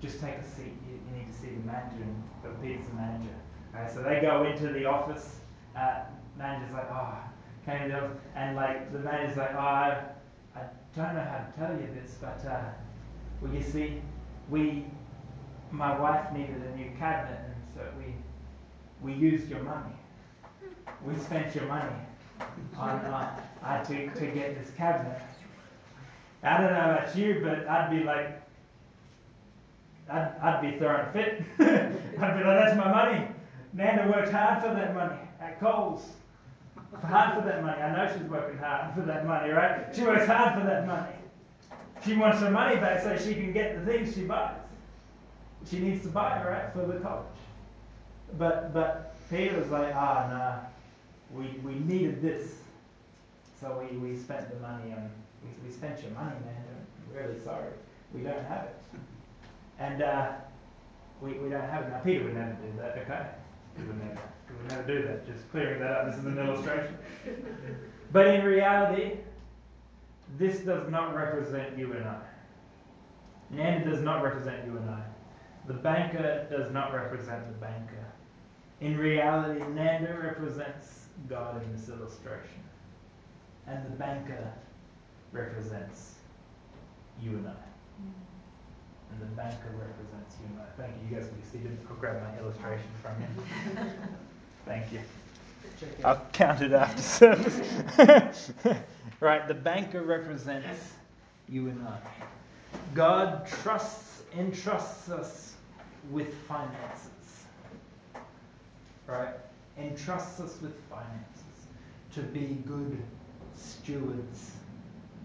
just 0.00 0.20
take 0.20 0.34
a 0.34 0.44
seat. 0.44 0.74
You, 0.86 1.00
you 1.10 1.18
need 1.18 1.26
to 1.26 1.34
see 1.34 1.48
the 1.48 1.66
manager." 1.66 2.04
And 2.44 2.62
Peter's 2.62 2.86
the 2.86 2.94
manager. 2.94 3.34
So 3.92 4.02
they 4.02 4.20
go 4.20 4.44
into 4.44 4.68
the 4.68 4.84
office. 4.84 5.36
Uh, 5.76 6.02
manager's 6.36 6.72
like, 6.72 6.88
oh, 6.90 7.18
came 7.64 7.88
to 7.90 8.10
and 8.34 8.56
like 8.56 8.92
the 8.92 8.98
manager's 8.98 9.36
like, 9.36 9.54
oh, 9.54 9.58
I, 9.58 10.04
I 10.56 10.60
don't 10.96 11.14
know 11.14 11.22
how 11.22 11.38
to 11.38 11.52
tell 11.56 11.72
you 11.80 11.88
this, 11.94 12.16
but 12.20 12.44
uh, 12.48 12.64
well, 13.40 13.52
you 13.52 13.62
see, 13.62 14.00
we, 14.48 14.84
my 15.70 15.98
wife 15.98 16.32
needed 16.32 16.62
a 16.62 16.76
new 16.76 16.90
cabinet, 16.98 17.40
and 17.44 17.54
so 17.74 17.80
we, 17.98 18.14
we 19.02 19.18
used 19.18 19.48
your 19.48 19.62
money. 19.62 19.94
We 21.04 21.16
spent 21.16 21.54
your 21.54 21.64
money 21.64 21.94
on 22.76 22.90
uh, 22.90 23.40
uh, 23.62 23.84
to 23.84 24.10
to 24.10 24.26
get 24.26 24.58
this 24.58 24.72
cabinet. 24.76 25.20
I 26.42 26.60
don't 26.60 26.72
know 26.72 26.90
about 26.92 27.16
you, 27.16 27.40
but 27.42 27.68
I'd 27.68 27.90
be 27.90 28.04
like, 28.04 28.42
I'd, 30.10 30.32
I'd 30.42 30.60
be 30.60 30.76
throwing 30.78 31.12
fit. 31.12 31.42
I'd 31.58 32.38
be 32.38 32.44
like, 32.44 32.58
that's 32.58 32.76
my 32.76 32.90
money. 32.90 33.28
Nanda 33.72 34.10
worked 34.12 34.32
hard 34.32 34.62
for 34.62 34.74
that 34.74 34.94
money 34.94 35.20
at 35.40 35.60
Coles 35.60 36.04
hard 37.00 37.38
for 37.38 37.48
that 37.48 37.62
money. 37.62 37.80
I 37.80 37.94
know 37.94 38.12
she's 38.12 38.28
working 38.28 38.58
hard 38.58 38.94
for 38.94 39.02
that 39.02 39.26
money, 39.26 39.50
right? 39.50 39.94
She 39.94 40.02
works 40.02 40.26
hard 40.26 40.60
for 40.60 40.66
that 40.66 40.86
money. 40.86 41.14
She 42.04 42.14
wants 42.16 42.40
her 42.40 42.50
money 42.50 42.76
back 42.76 43.02
so 43.02 43.16
she 43.16 43.34
can 43.34 43.52
get 43.52 43.78
the 43.78 43.92
things 43.92 44.14
she 44.14 44.22
buys. 44.22 44.56
She 45.70 45.78
needs 45.78 46.02
to 46.02 46.08
buy 46.08 46.42
right, 46.44 46.72
for 46.72 46.86
the 46.86 46.98
college. 47.00 47.26
But 48.36 48.74
but 48.74 49.14
Peter 49.30 49.58
was 49.58 49.68
like, 49.68 49.94
ah, 49.94 50.26
oh, 50.26 50.34
nah, 50.34 51.40
we, 51.40 51.48
we 51.60 51.78
needed 51.80 52.20
this. 52.20 52.54
So 53.60 53.86
we, 53.90 53.96
we 53.96 54.16
spent 54.16 54.50
the 54.50 54.60
money 54.60 54.92
on, 54.92 55.10
we, 55.42 55.68
we 55.68 55.72
spent 55.72 56.02
your 56.02 56.10
money, 56.12 56.34
man. 56.44 56.64
I'm 56.66 57.16
really 57.16 57.38
sorry. 57.42 57.70
We 58.12 58.22
don't 58.22 58.44
have 58.44 58.64
it. 58.64 58.76
And 59.78 60.02
uh, 60.02 60.32
we, 61.20 61.32
we 61.34 61.48
don't 61.48 61.62
have 61.62 61.84
it. 61.84 61.90
Now, 61.90 62.00
Peter 62.00 62.24
would 62.24 62.34
never 62.34 62.52
do 62.52 62.72
that, 62.78 62.98
okay? 62.98 63.26
He 63.76 63.84
would 63.84 63.98
never. 63.98 64.20
We 64.62 64.68
never 64.68 64.82
do 64.82 65.02
that. 65.06 65.26
Just 65.26 65.50
clearing 65.50 65.80
that 65.80 65.90
up. 65.90 66.06
This 66.06 66.18
is 66.18 66.26
an 66.26 66.38
illustration. 66.38 66.96
But 68.12 68.26
in 68.26 68.44
reality, 68.44 69.18
this 70.38 70.60
does 70.60 70.90
not 70.90 71.14
represent 71.14 71.78
you 71.78 71.92
and 71.92 72.04
I. 72.04 72.20
Nanda 73.50 73.90
does 73.90 74.02
not 74.02 74.22
represent 74.22 74.66
you 74.66 74.76
and 74.76 74.90
I. 74.90 75.02
The 75.66 75.74
banker 75.74 76.46
does 76.50 76.72
not 76.72 76.92
represent 76.92 77.46
the 77.46 77.58
banker. 77.58 78.04
In 78.80 78.96
reality, 78.96 79.60
Nanda 79.72 80.18
represents 80.20 81.06
God 81.28 81.62
in 81.62 81.72
this 81.72 81.88
illustration. 81.88 82.62
And 83.66 83.84
the 83.86 83.96
banker 83.96 84.52
represents 85.30 86.14
you 87.22 87.30
and 87.30 87.48
I. 87.48 87.50
Mm. 87.50 88.31
And 89.12 89.20
the 89.20 89.36
banker 89.36 89.70
represents 89.78 90.36
you 90.40 90.46
and 90.46 90.60
I. 90.60 90.82
Thank 90.82 90.94
you. 91.02 91.08
You 91.10 91.16
guys 91.16 91.28
can 91.28 91.38
be 91.38 91.46
seated. 91.46 91.78
I'll 91.88 91.96
grab 91.96 92.22
my 92.22 92.38
illustration 92.40 92.88
from 93.02 93.12
you. 93.20 93.84
Thank 94.64 94.92
you. 94.92 95.00
I'll 96.04 96.24
count 96.32 96.62
it 96.62 96.72
after 96.72 97.02
service. 97.02 98.52
right, 99.20 99.46
the 99.48 99.54
banker 99.54 100.02
represents 100.02 100.92
you 101.48 101.68
and 101.68 101.86
I. 101.86 101.98
God 102.94 103.46
trusts, 103.46 104.22
entrusts 104.36 105.08
us 105.10 105.54
with 106.10 106.32
finances. 106.48 107.10
Right? 109.06 109.34
Entrusts 109.78 110.40
us 110.40 110.60
with 110.60 110.74
finances 110.90 111.42
to 112.14 112.20
be 112.20 112.58
good 112.66 113.02
stewards 113.56 114.52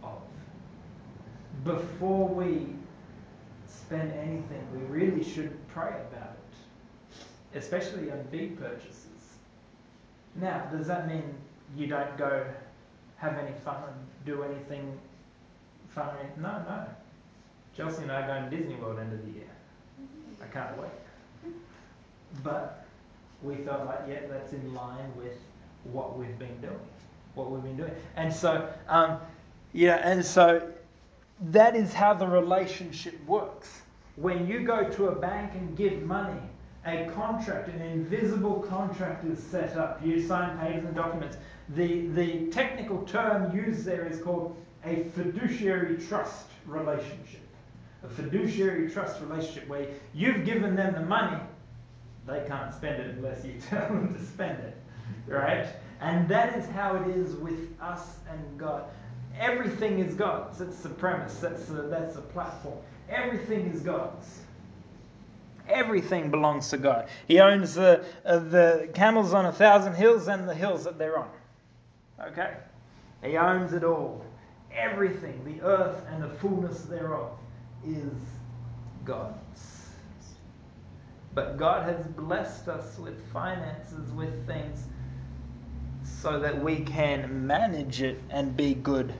of. 0.03 0.21
Before 1.63 2.27
we 2.27 2.67
spend 3.67 4.11
anything, 4.13 4.65
we 4.73 4.79
really 4.85 5.23
should 5.23 5.55
pray 5.67 5.95
about 6.11 6.35
it, 6.35 7.57
especially 7.57 8.11
on 8.11 8.23
big 8.31 8.59
purchases. 8.59 9.05
Now, 10.35 10.67
does 10.71 10.87
that 10.87 11.07
mean 11.07 11.23
you 11.75 11.87
don't 11.87 12.17
go 12.17 12.45
have 13.17 13.37
any 13.37 13.53
fun 13.65 13.77
and 13.83 14.25
do 14.25 14.43
anything 14.43 14.97
fun? 15.89 16.09
No, 16.37 16.63
no. 16.67 16.85
Chelsea 17.75 18.03
and 18.03 18.11
I 18.11 18.21
are 18.21 18.27
going 18.27 18.49
to 18.49 18.57
Disney 18.57 18.75
World 18.75 18.99
end 18.99 19.13
of 19.13 19.25
the 19.25 19.31
year. 19.31 19.49
I 20.41 20.47
can't 20.47 20.77
wait. 20.77 21.53
But 22.43 22.85
we 23.43 23.55
felt 23.55 23.85
like, 23.85 24.01
yeah, 24.07 24.19
that's 24.29 24.53
in 24.53 24.73
line 24.73 25.11
with 25.15 25.33
what 25.91 26.17
we've 26.17 26.37
been 26.39 26.59
doing. 26.61 26.79
What 27.35 27.51
we've 27.51 27.63
been 27.63 27.77
doing. 27.77 27.91
And 28.15 28.33
so, 28.33 28.67
um, 28.87 29.19
yeah, 29.73 29.95
and 30.03 30.25
so 30.25 30.71
that 31.41 31.75
is 31.75 31.93
how 31.93 32.13
the 32.13 32.27
relationship 32.27 33.15
works. 33.25 33.81
when 34.15 34.47
you 34.47 34.61
go 34.61 34.89
to 34.89 35.09
a 35.09 35.15
bank 35.15 35.53
and 35.53 35.77
give 35.77 36.01
money, 36.01 36.41
a 36.85 37.05
contract, 37.13 37.67
an 37.69 37.81
invisible 37.81 38.61
contract 38.61 39.25
is 39.25 39.37
set 39.37 39.77
up. 39.77 40.03
You 40.03 40.25
sign 40.25 40.57
papers 40.57 40.85
and 40.85 40.95
documents. 40.95 41.37
The, 41.69 42.07
the 42.07 42.47
technical 42.47 43.03
term 43.03 43.55
used 43.55 43.85
there 43.85 44.07
is 44.07 44.21
called 44.21 44.55
a 44.85 45.03
fiduciary 45.15 45.97
trust 45.97 46.47
relationship. 46.65 47.41
A 48.03 48.07
fiduciary 48.07 48.89
trust 48.89 49.21
relationship 49.21 49.67
where 49.67 49.87
you've 50.13 50.45
given 50.45 50.75
them 50.75 50.93
the 50.93 51.01
money, 51.01 51.41
they 52.25 52.43
can't 52.47 52.73
spend 52.73 53.01
it 53.01 53.15
unless 53.15 53.43
you 53.45 53.59
tell 53.69 53.87
them 53.89 54.15
to 54.17 54.25
spend 54.25 54.59
it. 54.59 54.77
Right? 55.27 55.67
And 55.99 56.27
that 56.29 56.57
is 56.57 56.67
how 56.69 56.95
it 56.95 57.07
is 57.09 57.35
with 57.35 57.69
us 57.81 58.01
and 58.31 58.57
God. 58.57 58.85
Everything 59.39 59.99
is 59.99 60.15
God's. 60.15 60.57
That's 60.57 60.79
the 60.79 60.89
premise. 60.89 61.37
That's 61.39 61.65
the, 61.65 61.83
that's 61.83 62.15
the 62.15 62.21
platform. 62.21 62.77
Everything 63.09 63.67
is 63.67 63.81
God's. 63.81 64.39
Everything 65.69 66.31
belongs 66.31 66.69
to 66.69 66.77
God. 66.77 67.07
He 67.27 67.39
owns 67.39 67.75
the, 67.75 68.03
uh, 68.25 68.39
the 68.39 68.89
camels 68.93 69.33
on 69.33 69.45
a 69.45 69.51
thousand 69.51 69.95
hills 69.95 70.27
and 70.27 70.47
the 70.47 70.55
hills 70.55 70.85
that 70.85 70.97
they're 70.97 71.19
on. 71.19 71.29
Okay? 72.27 72.53
He 73.23 73.37
owns 73.37 73.73
it 73.73 73.83
all. 73.83 74.23
Everything, 74.73 75.41
the 75.43 75.65
earth 75.65 76.03
and 76.09 76.23
the 76.23 76.29
fullness 76.29 76.81
thereof, 76.83 77.31
is 77.85 78.13
God's. 79.03 79.33
But 81.33 81.57
God 81.57 81.87
has 81.87 82.05
blessed 82.07 82.67
us 82.67 82.97
with 82.97 83.21
finances, 83.31 84.11
with 84.11 84.47
things, 84.47 84.79
so 86.03 86.39
that 86.39 86.63
we 86.63 86.77
can 86.77 87.45
manage 87.45 88.01
it 88.01 88.19
and 88.29 88.55
be 88.55 88.73
good 88.73 89.13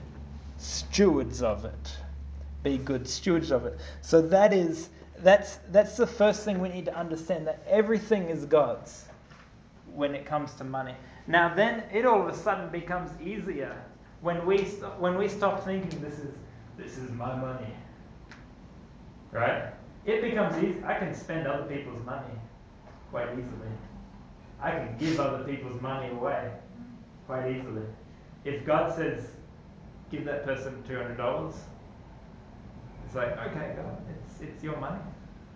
stewards 0.58 1.42
of 1.42 1.64
it. 1.64 1.96
Be 2.62 2.78
good 2.78 3.08
stewards 3.08 3.50
of 3.50 3.64
it. 3.64 3.78
So 4.02 4.20
that 4.22 4.52
is 4.52 4.90
that's 5.18 5.58
that's 5.70 5.96
the 5.96 6.06
first 6.06 6.44
thing 6.44 6.60
we 6.60 6.68
need 6.68 6.84
to 6.84 6.96
understand 6.96 7.46
that 7.46 7.62
everything 7.66 8.28
is 8.28 8.44
God's 8.44 9.04
when 9.94 10.14
it 10.14 10.26
comes 10.26 10.52
to 10.54 10.64
money. 10.64 10.94
Now 11.26 11.54
then 11.54 11.84
it 11.92 12.04
all 12.04 12.20
of 12.20 12.28
a 12.28 12.36
sudden 12.36 12.68
becomes 12.70 13.10
easier 13.20 13.76
when 14.20 14.44
we 14.46 14.58
when 14.98 15.16
we 15.16 15.28
stop 15.28 15.64
thinking 15.64 16.00
this 16.00 16.18
is 16.18 16.34
this 16.76 16.96
is 16.98 17.10
my 17.10 17.34
money. 17.34 17.72
Right? 19.32 19.72
It 20.06 20.22
becomes 20.22 20.56
easy. 20.62 20.82
I 20.84 20.94
can 20.94 21.14
spend 21.14 21.46
other 21.46 21.64
people's 21.64 22.04
money 22.04 22.34
quite 23.10 23.30
easily. 23.32 23.72
I 24.60 24.70
can 24.70 24.96
give 24.98 25.20
other 25.20 25.44
people's 25.44 25.80
money 25.80 26.10
away 26.10 26.50
quite 27.26 27.50
easily. 27.50 27.82
If 28.44 28.64
God 28.64 28.94
says, 28.94 29.26
give 30.10 30.24
that 30.24 30.44
person 30.44 30.82
$200, 30.88 31.54
it's 33.06 33.14
like, 33.14 33.32
okay, 33.38 33.74
God, 33.76 34.02
it's, 34.10 34.42
it's 34.42 34.62
your 34.62 34.76
money. 34.76 35.00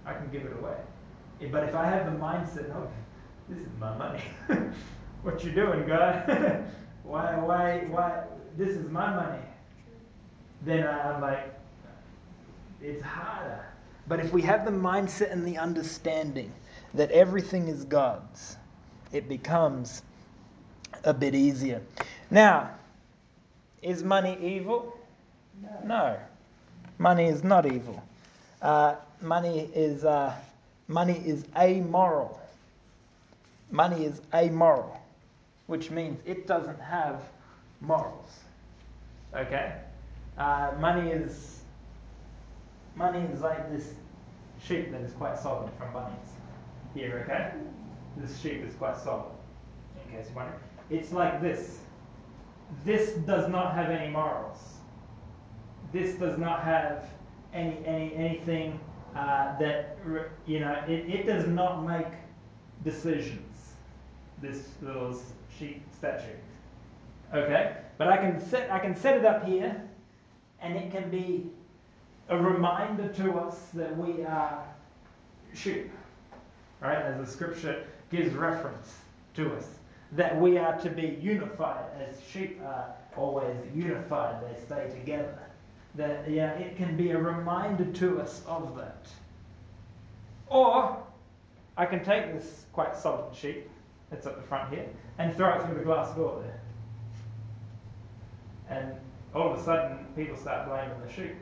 I 0.06 0.14
can 0.14 0.30
give 0.30 0.42
it 0.42 0.52
away. 0.58 0.76
But 1.50 1.64
if 1.64 1.74
I 1.74 1.86
have 1.86 2.06
the 2.06 2.18
mindset 2.18 2.70
of, 2.70 2.88
this 3.48 3.58
is 3.58 3.68
my 3.78 3.96
money. 3.96 4.22
what 5.22 5.44
you 5.44 5.52
doing, 5.52 5.86
God? 5.86 6.64
why, 7.02 7.36
why, 7.36 7.84
why? 7.88 8.24
This 8.56 8.70
is 8.70 8.90
my 8.90 9.14
money. 9.14 9.42
Then 10.64 10.86
I'm 10.86 11.20
like, 11.20 11.54
it's 12.80 13.02
harder. 13.02 13.66
But 14.08 14.20
if 14.20 14.32
we 14.32 14.42
have 14.42 14.64
the 14.64 14.70
mindset 14.70 15.32
and 15.32 15.46
the 15.46 15.58
understanding 15.58 16.52
that 16.94 17.10
everything 17.10 17.68
is 17.68 17.84
God's, 17.84 18.56
it 19.12 19.28
becomes 19.28 20.02
a 21.04 21.14
bit 21.14 21.34
easier. 21.34 21.82
Now, 22.30 22.70
is 23.82 24.02
money 24.02 24.38
evil? 24.40 24.96
No. 25.60 25.78
no. 25.84 26.16
Money 26.98 27.26
is 27.26 27.42
not 27.42 27.66
evil. 27.66 28.02
Uh, 28.60 28.94
money 29.20 29.68
is 29.74 30.04
uh, 30.04 30.34
money 30.86 31.20
is 31.26 31.44
amoral. 31.56 32.40
Money 33.70 34.04
is 34.04 34.20
amoral, 34.32 35.00
which 35.66 35.90
means 35.90 36.20
it 36.24 36.46
doesn't 36.46 36.80
have 36.80 37.22
morals. 37.80 38.38
Okay, 39.34 39.72
uh, 40.38 40.72
money 40.78 41.10
is 41.10 41.60
money 42.94 43.20
is 43.32 43.40
like 43.40 43.72
this 43.72 43.94
sheep 44.62 44.92
that 44.92 45.00
is 45.00 45.12
quite 45.14 45.38
solid 45.38 45.70
from 45.78 45.88
Bunnings. 45.92 46.28
Here, 46.94 47.26
okay, 47.28 47.52
this 48.16 48.38
sheep 48.40 48.62
is 48.64 48.74
quite 48.74 48.96
solid. 48.96 49.32
In 50.04 50.16
case 50.16 50.26
you're 50.26 50.36
wondering, 50.36 50.60
it's 50.90 51.12
like 51.12 51.40
this. 51.40 51.78
This 52.84 53.10
does 53.26 53.48
not 53.48 53.74
have 53.74 53.90
any 53.90 54.10
morals. 54.10 54.58
This 55.92 56.14
does 56.14 56.38
not 56.38 56.64
have 56.64 57.08
any 57.52 57.78
any 57.84 58.14
anything 58.14 58.80
uh, 59.14 59.58
that 59.58 59.98
you 60.46 60.60
know. 60.60 60.72
It, 60.88 61.08
it 61.08 61.26
does 61.26 61.46
not 61.46 61.86
make 61.86 62.06
decisions. 62.84 63.48
This 64.40 64.68
little 64.80 65.20
sheep 65.56 65.82
statue. 65.94 66.36
Okay, 67.32 67.76
but 67.98 68.08
I 68.08 68.16
can 68.16 68.44
set 68.48 68.70
I 68.70 68.78
can 68.78 68.96
set 68.96 69.16
it 69.16 69.24
up 69.24 69.44
here, 69.44 69.80
and 70.60 70.76
it 70.76 70.90
can 70.90 71.10
be 71.10 71.50
a 72.28 72.36
reminder 72.36 73.08
to 73.08 73.34
us 73.34 73.56
that 73.74 73.96
we 73.96 74.24
are 74.24 74.64
sheep. 75.54 75.90
Right, 76.80 76.98
as 76.98 77.24
the 77.24 77.26
scripture 77.30 77.84
gives 78.10 78.34
reference 78.34 78.92
to 79.34 79.54
us 79.54 79.66
that 80.12 80.38
we 80.38 80.58
are 80.58 80.78
to 80.80 80.90
be 80.90 81.18
unified 81.20 81.86
as 82.06 82.16
sheep 82.30 82.60
are 82.64 82.94
always 83.16 83.56
unified, 83.74 84.42
they 84.42 84.60
stay 84.60 84.90
together. 84.90 85.38
That 85.94 86.28
yeah, 86.30 86.52
it 86.52 86.76
can 86.76 86.96
be 86.96 87.10
a 87.10 87.18
reminder 87.18 87.84
to 87.84 88.20
us 88.20 88.42
of 88.46 88.76
that. 88.76 89.06
Or 90.46 91.02
I 91.76 91.86
can 91.86 92.04
take 92.04 92.32
this 92.32 92.66
quite 92.72 92.96
solid 92.96 93.34
sheep 93.34 93.68
that's 94.10 94.26
at 94.26 94.36
the 94.36 94.42
front 94.42 94.72
here 94.72 94.86
and 95.18 95.34
throw 95.34 95.54
it 95.54 95.66
through 95.66 95.76
the 95.76 95.84
glass 95.84 96.14
door 96.14 96.42
there. 96.42 96.60
And 98.68 98.94
all 99.34 99.52
of 99.52 99.58
a 99.58 99.62
sudden 99.62 100.06
people 100.14 100.36
start 100.36 100.68
blaming 100.68 101.00
the 101.06 101.12
sheep, 101.12 101.34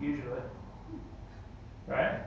usually. 0.00 0.40
Right? 1.86 2.20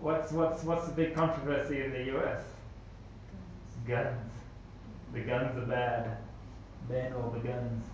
What's 0.00 0.32
what's 0.32 0.62
what's 0.64 0.86
the 0.86 0.92
big 0.92 1.14
controversy 1.14 1.84
in 1.84 1.92
the 1.92 2.16
US? 2.16 2.42
Guns. 3.86 4.29
The 5.12 5.20
guns 5.20 5.58
are 5.58 5.66
bad. 5.66 6.16
Ban 6.88 7.12
all 7.12 7.30
the 7.30 7.40
guns. 7.40 7.84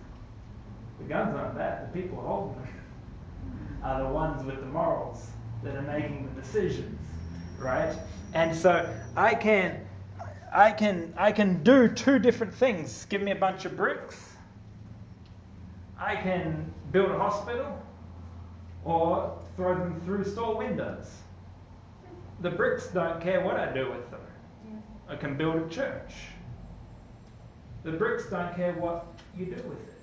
The 0.99 1.05
guns 1.05 1.35
aren't 1.35 1.55
bad. 1.55 1.93
The 1.93 2.01
people 2.01 2.21
holding 2.21 2.61
them 2.61 3.79
are 3.83 4.03
the 4.03 4.09
ones 4.09 4.43
with 4.43 4.59
the 4.59 4.65
morals 4.65 5.27
that 5.63 5.75
are 5.75 5.81
making 5.81 6.29
the 6.33 6.41
decisions, 6.41 6.99
right? 7.59 7.95
And 8.33 8.55
so 8.55 8.91
I 9.15 9.33
can, 9.35 9.79
I 10.53 10.71
can, 10.71 11.13
I 11.17 11.31
can 11.31 11.63
do 11.63 11.87
two 11.87 12.19
different 12.19 12.53
things. 12.53 13.05
Give 13.09 13.21
me 13.21 13.31
a 13.31 13.35
bunch 13.35 13.65
of 13.65 13.75
bricks. 13.75 14.17
I 15.99 16.15
can 16.15 16.71
build 16.91 17.11
a 17.11 17.17
hospital, 17.17 17.81
or 18.85 19.37
throw 19.55 19.75
them 19.77 19.99
through 20.05 20.23
store 20.23 20.57
windows. 20.57 21.07
The 22.41 22.51
bricks 22.51 22.87
don't 22.87 23.19
care 23.19 23.41
what 23.41 23.57
I 23.57 23.73
do 23.73 23.89
with 23.89 24.09
them. 24.11 24.21
I 25.09 25.15
can 25.15 25.37
build 25.37 25.55
a 25.55 25.69
church. 25.69 26.13
The 27.87 27.93
bricks 27.93 28.25
don't 28.25 28.53
care 28.53 28.73
what 28.73 29.05
you 29.33 29.45
do 29.45 29.55
with 29.63 29.79
it. 29.79 29.95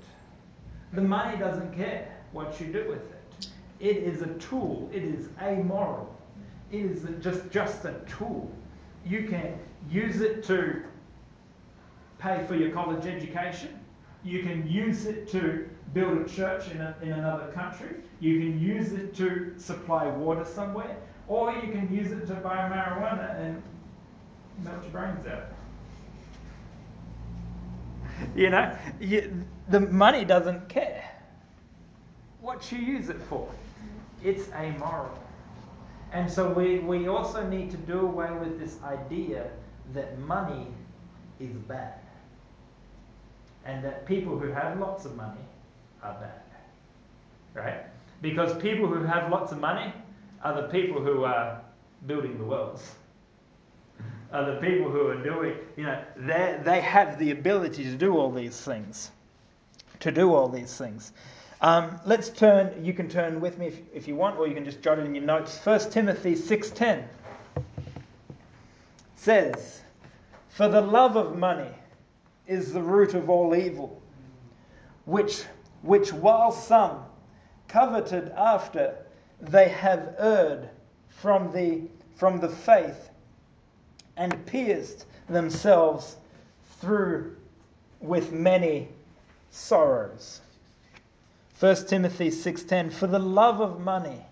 The 0.95 1.03
money 1.03 1.37
doesn't 1.37 1.77
care 1.77 2.17
what 2.33 2.59
you 2.59 2.69
do 2.69 2.89
with 2.89 3.13
it. 3.13 3.49
It 3.79 3.99
is 3.99 4.23
a 4.23 4.29
tool. 4.39 4.89
It 4.91 5.05
is 5.05 5.29
amoral. 5.39 6.17
It 6.73 6.87
is 6.87 7.07
just, 7.23 7.51
just 7.51 7.85
a 7.85 7.97
tool. 8.09 8.51
You 9.05 9.29
can 9.29 9.59
use 9.91 10.23
it 10.23 10.43
to 10.45 10.83
pay 12.19 12.43
for 12.49 12.55
your 12.55 12.71
college 12.71 13.05
education. 13.05 13.79
You 14.25 14.43
can 14.43 14.67
use 14.67 15.05
it 15.05 15.29
to 15.33 15.69
build 15.93 16.17
a 16.17 16.25
church 16.27 16.71
in, 16.71 16.81
a, 16.81 16.97
in 17.03 17.13
another 17.13 17.53
country. 17.53 17.97
You 18.19 18.39
can 18.39 18.59
use 18.59 18.93
it 18.95 19.15
to 19.17 19.53
supply 19.59 20.07
water 20.07 20.47
somewhere. 20.47 20.97
Or 21.29 21.53
you 21.53 21.71
can 21.71 21.95
use 21.95 22.13
it 22.13 22.27
to 22.29 22.35
buy 22.37 22.57
marijuana 22.57 23.39
and 23.39 23.63
melt 24.63 24.83
your 24.85 24.91
brains 24.91 25.27
out. 25.27 25.54
you 28.37 28.51
know, 28.51 28.77
you, 29.01 29.45
the 29.69 29.81
money 29.81 30.25
doesn't 30.25 30.69
care 30.69 31.05
what 32.45 32.71
you 32.71 32.79
use 32.79 33.09
it 33.09 33.21
for. 33.23 33.49
It's 34.23 34.51
amoral. 34.53 35.19
And 36.13 36.31
so 36.31 36.53
we, 36.53 36.79
we 36.81 37.09
also 37.09 37.47
need 37.49 37.71
to 37.71 37.77
do 37.79 38.01
away 38.01 38.31
with 38.39 38.61
this 38.61 38.77
idea 38.85 39.51
that 39.95 40.19
money 40.21 40.67
is 41.41 41.57
bad. 41.67 41.99
And 43.65 43.83
that 43.83 44.07
people 44.07 44.39
who 44.39 44.49
have 44.49 44.79
lots 44.79 45.07
of 45.07 45.17
money 45.17 45.41
are 46.03 46.15
bad. 46.21 46.43
Right? 47.55 47.81
Because 48.21 48.55
people 48.61 48.87
who 48.89 49.03
have 49.03 49.31
lots 49.31 49.51
of 49.51 49.59
money 49.59 49.93
are 50.43 50.55
the 50.55 50.69
people 50.69 51.03
who 51.03 51.25
are 51.25 51.63
building 52.07 52.37
the 52.37 52.45
worlds 52.45 52.93
are 54.35 54.53
the 54.53 54.61
people 54.61 54.91
who 54.91 55.07
are 55.07 55.23
doing, 55.23 55.55
you 55.77 55.85
know, 55.85 56.03
they, 56.17 56.59
they 56.65 56.81
have 56.81 57.21
the 57.21 57.31
ability 57.31 57.85
to 57.85 57.95
do 57.95 58.19
all 58.19 58.33
these 58.33 58.61
things. 58.61 59.13
To 60.01 60.11
do 60.11 60.35
all 60.35 60.49
these 60.49 60.77
things. 60.77 61.13
Um, 61.61 62.01
let's 62.05 62.31
turn. 62.31 62.85
You 62.85 62.93
can 62.93 63.09
turn 63.09 63.41
with 63.41 63.59
me 63.59 63.69
if, 63.69 63.81
if 63.95 64.09
you 64.09 64.17
want, 64.17 64.37
or 64.37 64.49
you 64.49 64.55
can 64.55 64.65
just 64.65 64.83
jot 64.83 64.99
it 64.99 65.07
in 65.07 65.15
your 65.15 65.25
notes. 65.25 65.57
1 65.65 65.93
Timothy 65.93 66.35
6:10 66.35 67.05
says, 69.15 69.83
"For 70.49 70.69
the 70.69 70.81
love 70.81 71.17
of 71.17 71.39
money 71.39 71.71
is 72.49 72.73
the 72.73 72.83
root 72.83 73.15
of 73.15 73.31
all 73.31 73.55
evil, 73.55 74.03
which 75.05 75.45
which 75.83 76.13
while 76.13 76.51
some 76.51 77.05
coveted 77.69 78.31
after, 78.37 78.97
they 79.41 79.69
have 79.69 80.17
erred 80.19 80.69
from 81.09 81.53
the 81.53 81.83
from 82.17 82.41
the 82.41 82.49
faith 82.49 83.11
and 84.17 84.45
pierced 84.47 85.07
themselves 85.29 86.17
through 86.81 87.37
with 88.01 88.33
many 88.33 88.89
sorrows." 89.51 90.41
1 91.59 91.87
Timothy 91.87 92.31
6:10 92.31 92.91
For 92.91 93.07
the 93.07 93.19
love 93.19 93.61
of 93.61 93.81
money 93.81 94.27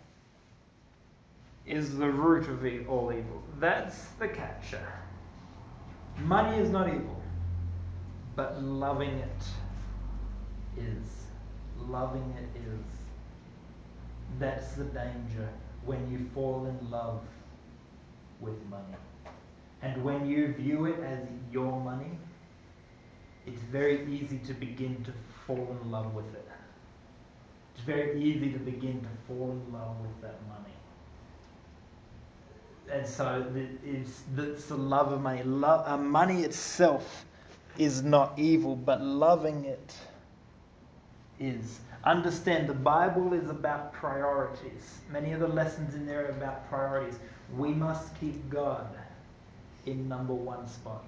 is 1.66 1.96
the 1.96 2.10
root 2.10 2.48
of 2.48 2.88
all 2.88 3.12
evil. 3.12 3.42
That's 3.58 4.06
the 4.18 4.28
catcher. 4.28 4.86
Money 6.18 6.58
is 6.58 6.70
not 6.70 6.88
evil, 6.88 7.22
but 8.36 8.62
loving 8.62 9.10
it 9.10 9.44
is. 10.80 11.06
Loving 11.88 12.34
it 12.38 12.60
is. 12.60 12.84
That's 14.38 14.72
the 14.74 14.84
danger 14.84 15.48
when 15.84 16.10
you 16.10 16.28
fall 16.34 16.66
in 16.66 16.90
love 16.90 17.20
with 18.40 18.60
money. 18.68 18.96
And 19.82 20.04
when 20.04 20.26
you 20.26 20.54
view 20.54 20.86
it 20.86 21.00
as 21.00 21.18
your 21.52 21.80
money, 21.80 22.18
it's 23.46 23.60
very 23.62 24.06
easy 24.12 24.38
to 24.46 24.54
begin 24.54 25.04
to 25.04 25.12
fall 25.46 25.76
in 25.82 25.90
love 25.90 26.14
with 26.14 26.32
it. 26.34 26.48
It's 27.74 27.84
very 27.84 28.22
easy 28.22 28.52
to 28.52 28.58
begin 28.58 29.00
to 29.00 29.08
fall 29.26 29.50
in 29.50 29.72
love 29.72 29.96
with 30.00 30.20
that 30.22 30.36
money. 30.48 30.62
And 32.92 33.06
so 33.06 33.44
it's, 33.84 34.22
it's 34.36 34.66
the 34.66 34.76
love 34.76 35.10
of 35.12 35.20
money. 35.20 35.42
Love, 35.42 35.86
uh, 35.86 35.96
money 35.96 36.42
itself 36.42 37.24
is 37.78 38.02
not 38.02 38.38
evil, 38.38 38.76
but 38.76 39.00
loving 39.00 39.64
it 39.64 39.94
is. 41.40 41.80
Understand 42.04 42.68
the 42.68 42.74
Bible 42.74 43.32
is 43.32 43.48
about 43.48 43.92
priorities. 43.92 45.00
Many 45.10 45.32
of 45.32 45.40
the 45.40 45.48
lessons 45.48 45.94
in 45.94 46.06
there 46.06 46.26
are 46.26 46.30
about 46.30 46.68
priorities. 46.68 47.18
We 47.56 47.72
must 47.72 48.18
keep 48.20 48.48
God 48.50 48.86
in 49.86 50.08
number 50.08 50.34
one 50.34 50.66
spot. 50.68 51.04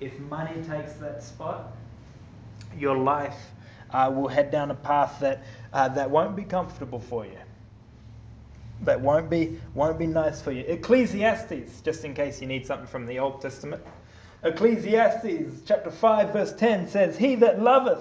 If 0.00 0.18
money 0.20 0.62
takes 0.62 0.94
that 0.94 1.22
spot, 1.22 1.72
your 2.78 2.96
life 2.96 3.38
uh, 3.90 4.10
will 4.14 4.28
head 4.28 4.50
down 4.50 4.70
a 4.70 4.74
path 4.74 5.18
that, 5.20 5.42
uh, 5.72 5.88
that 5.88 6.10
won't 6.10 6.36
be 6.36 6.44
comfortable 6.44 7.00
for 7.00 7.26
you. 7.26 7.38
That 8.82 9.00
won't 9.00 9.28
be, 9.28 9.58
won't 9.74 9.98
be 9.98 10.06
nice 10.06 10.40
for 10.40 10.52
you. 10.52 10.64
Ecclesiastes, 10.66 11.80
just 11.82 12.04
in 12.04 12.14
case 12.14 12.40
you 12.40 12.46
need 12.46 12.66
something 12.66 12.86
from 12.86 13.06
the 13.06 13.18
Old 13.18 13.42
Testament. 13.42 13.82
Ecclesiastes 14.42 15.62
chapter 15.66 15.90
5, 15.90 16.32
verse 16.32 16.54
10 16.54 16.88
says, 16.88 17.18
He 17.18 17.34
that 17.36 17.60
loveth 17.60 18.00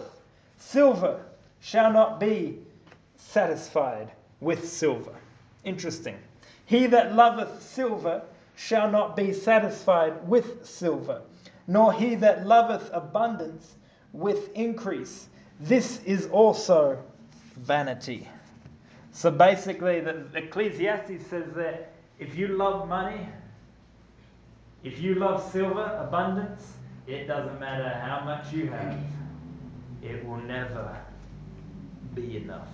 silver 0.58 1.22
shall 1.60 1.92
not 1.92 2.20
be 2.20 2.60
satisfied 3.18 4.12
with 4.40 4.70
silver. 4.70 5.14
Interesting. 5.66 6.18
He 6.66 6.88
that 6.88 7.14
loveth 7.14 7.62
silver 7.62 8.22
shall 8.60 8.92
not 8.92 9.16
be 9.16 9.32
satisfied 9.32 10.28
with 10.28 10.66
silver, 10.66 11.22
nor 11.66 11.94
he 11.94 12.16
that 12.16 12.46
loveth 12.46 12.90
abundance 12.92 13.76
with 14.12 14.54
increase. 14.54 15.30
This 15.62 16.04
is 16.04 16.28
also 16.28 17.02
vanity. 17.56 18.28
So 19.14 19.32
basically, 19.32 20.02
the 20.02 20.26
Ecclesiastes 20.36 21.26
says 21.30 21.54
that 21.56 21.94
if 22.20 22.36
you 22.36 22.50
love 22.50 22.90
money, 22.90 23.30
if 24.84 25.00
you 25.00 25.16
love 25.16 25.52
silver, 25.54 25.98
abundance, 26.06 26.74
it 27.08 27.28
doesn't 27.28 27.62
matter 27.62 27.90
how 27.90 28.26
much 28.26 28.52
you 28.52 28.68
have, 28.68 29.00
it 30.04 30.26
will 30.26 30.42
never 30.42 30.98
be 32.14 32.36
enough. 32.38 32.68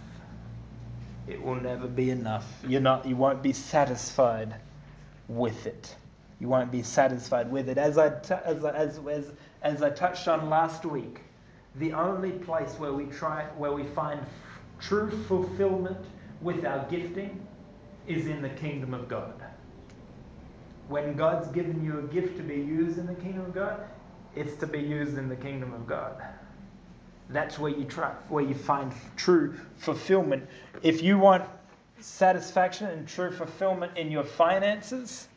It 1.27 1.41
will 1.41 1.61
never 1.61 1.87
be 1.87 2.09
enough. 2.09 2.45
You're 2.67 2.81
not, 2.81 3.05
you 3.05 3.15
won't 3.15 3.43
be 3.43 3.53
satisfied 3.53 4.55
with 5.27 5.65
it. 5.65 5.95
You 6.39 6.49
won't 6.49 6.71
be 6.71 6.83
satisfied 6.83 7.51
with 7.51 7.69
it. 7.69 7.77
As 7.77 7.97
I, 7.97 8.09
t- 8.09 8.33
as, 8.43 8.63
as, 8.65 8.99
as, 9.09 9.31
as 9.61 9.81
I 9.81 9.89
touched 9.89 10.27
on 10.27 10.49
last 10.49 10.85
week, 10.85 11.21
the 11.75 11.93
only 11.93 12.31
place 12.31 12.73
where 12.77 12.93
we 12.93 13.05
try 13.05 13.45
where 13.57 13.71
we 13.71 13.83
find 13.83 14.19
true 14.79 15.09
fulfillment 15.27 15.97
with 16.41 16.65
our 16.65 16.85
gifting 16.89 17.45
is 18.07 18.27
in 18.27 18.41
the 18.41 18.49
kingdom 18.49 18.93
of 18.93 19.07
God. 19.07 19.33
When 20.87 21.15
God's 21.15 21.47
given 21.49 21.83
you 21.83 21.99
a 21.99 22.03
gift 22.03 22.37
to 22.37 22.43
be 22.43 22.55
used 22.55 22.97
in 22.97 23.07
the 23.07 23.15
kingdom 23.15 23.45
of 23.45 23.53
God, 23.53 23.81
it's 24.35 24.55
to 24.57 24.67
be 24.67 24.79
used 24.79 25.17
in 25.17 25.27
the 25.29 25.35
kingdom 25.35 25.73
of 25.73 25.87
God. 25.87 26.21
That's 27.29 27.57
where 27.57 27.71
you 27.71 27.85
try, 27.85 28.11
where 28.29 28.43
you 28.43 28.53
find 28.53 28.93
true 29.15 29.55
fulfillment. 29.77 30.47
If 30.83 31.01
you 31.01 31.17
want 31.17 31.45
satisfaction 31.99 32.87
and 32.87 33.07
true 33.07 33.31
fulfillment 33.31 33.97
in 33.97 34.11
your 34.11 34.23
finances, 34.23 35.27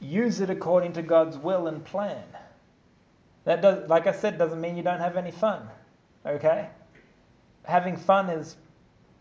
use 0.00 0.40
it 0.40 0.50
according 0.50 0.94
to 0.94 1.02
God's 1.02 1.36
will 1.36 1.66
and 1.66 1.84
plan. 1.84 2.24
That 3.44 3.62
does, 3.62 3.88
like 3.88 4.06
I 4.06 4.12
said, 4.12 4.38
doesn't 4.38 4.60
mean 4.60 4.76
you 4.76 4.82
don't 4.82 5.00
have 5.00 5.16
any 5.16 5.30
fun. 5.30 5.68
Okay? 6.24 6.68
Having 7.64 7.96
fun 7.96 8.28
is 8.30 8.56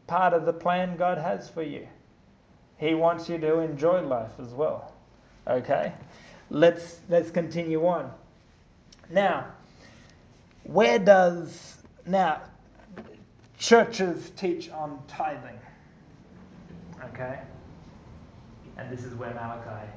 part 0.08 0.34
of 0.34 0.46
the 0.46 0.54
plan 0.54 0.98
God 0.98 1.18
has 1.18 1.50
for 1.50 1.64
you. 1.64 1.88
He 2.78 2.94
wants 2.94 3.30
you 3.30 3.38
to 3.38 3.60
enjoy 3.60 4.02
life 4.02 4.32
as 4.40 4.50
well. 4.50 4.94
Okay? 5.48 5.94
Let's 6.50 7.00
let's 7.10 7.30
continue 7.30 7.86
on. 7.86 8.12
Now, 9.10 9.48
where 10.64 11.00
does 11.00 11.78
now 12.06 12.42
churches 13.58 14.32
teach 14.36 14.70
on 14.70 15.00
tithing? 15.08 15.60
Okay? 17.06 17.40
And 18.78 18.90
this 18.92 19.04
is 19.04 19.14
where 19.16 19.34
Malachi 19.34 19.88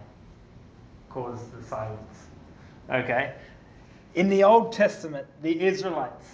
caused 1.08 1.56
the 1.56 1.62
silence. 1.64 2.26
Okay? 2.90 3.34
In 4.14 4.28
the 4.28 4.44
Old 4.44 4.72
Testament, 4.72 5.26
the 5.42 5.60
Israelites 5.60 6.26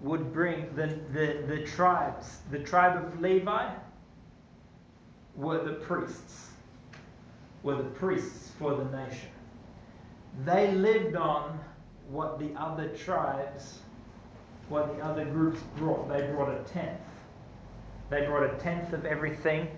would 0.00 0.32
bring 0.32 0.74
the, 0.74 0.98
the, 1.12 1.44
the 1.46 1.62
tribes, 1.64 2.38
the 2.50 2.58
tribe 2.58 3.04
of 3.04 3.20
Levi 3.20 3.70
were 5.36 5.62
the 5.62 5.74
priests, 5.74 6.48
were 7.62 7.76
the 7.76 7.90
priests 7.90 8.52
for 8.58 8.74
the 8.74 8.84
nation. 8.84 9.28
They 10.44 10.72
lived 10.72 11.16
on 11.16 11.58
what 12.08 12.38
the 12.38 12.50
other 12.56 12.88
tribes, 12.88 13.78
what 14.68 14.96
the 14.96 15.04
other 15.04 15.24
groups 15.24 15.60
brought. 15.76 16.08
They 16.08 16.26
brought 16.28 16.48
a 16.48 16.62
tenth. 16.64 16.98
They 18.10 18.26
brought 18.26 18.52
a 18.52 18.58
tenth 18.58 18.92
of 18.92 19.06
everything 19.06 19.68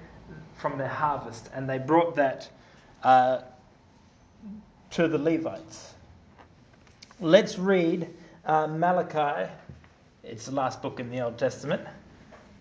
from 0.54 0.78
their 0.78 0.88
harvest, 0.88 1.50
and 1.52 1.68
they 1.68 1.76
brought 1.76 2.14
that 2.16 2.48
uh, 3.02 3.42
to 4.92 5.06
the 5.06 5.18
Levites. 5.18 5.92
Let's 7.20 7.58
read 7.58 8.08
uh, 8.46 8.68
Malachi. 8.68 9.50
It's 10.24 10.46
the 10.46 10.52
last 10.52 10.80
book 10.80 10.98
in 10.98 11.10
the 11.10 11.20
Old 11.20 11.36
Testament, 11.36 11.86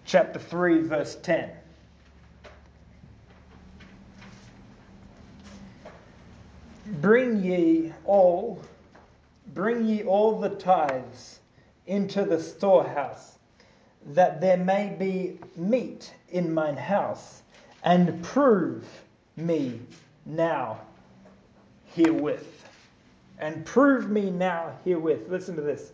chapter 0.03 0.39
3, 0.39 0.81
verse 0.81 1.15
10. 1.23 1.51
Bring 6.99 7.41
ye 7.41 7.93
all, 8.03 8.61
bring 9.53 9.85
ye 9.85 10.03
all 10.03 10.37
the 10.41 10.49
tithes 10.49 11.39
into 11.87 12.25
the 12.25 12.41
storehouse, 12.41 13.37
that 14.07 14.41
there 14.41 14.57
may 14.57 14.95
be 14.97 15.39
meat 15.55 16.13
in 16.29 16.53
mine 16.53 16.77
house, 16.77 17.41
and 17.83 18.23
prove 18.23 18.85
me 19.35 19.79
now 20.25 20.79
herewith 21.95 22.61
and 23.41 23.65
prove 23.65 24.09
me 24.09 24.29
now 24.29 24.71
herewith. 24.85 25.27
Listen 25.27 25.55
to 25.55 25.61
this. 25.61 25.91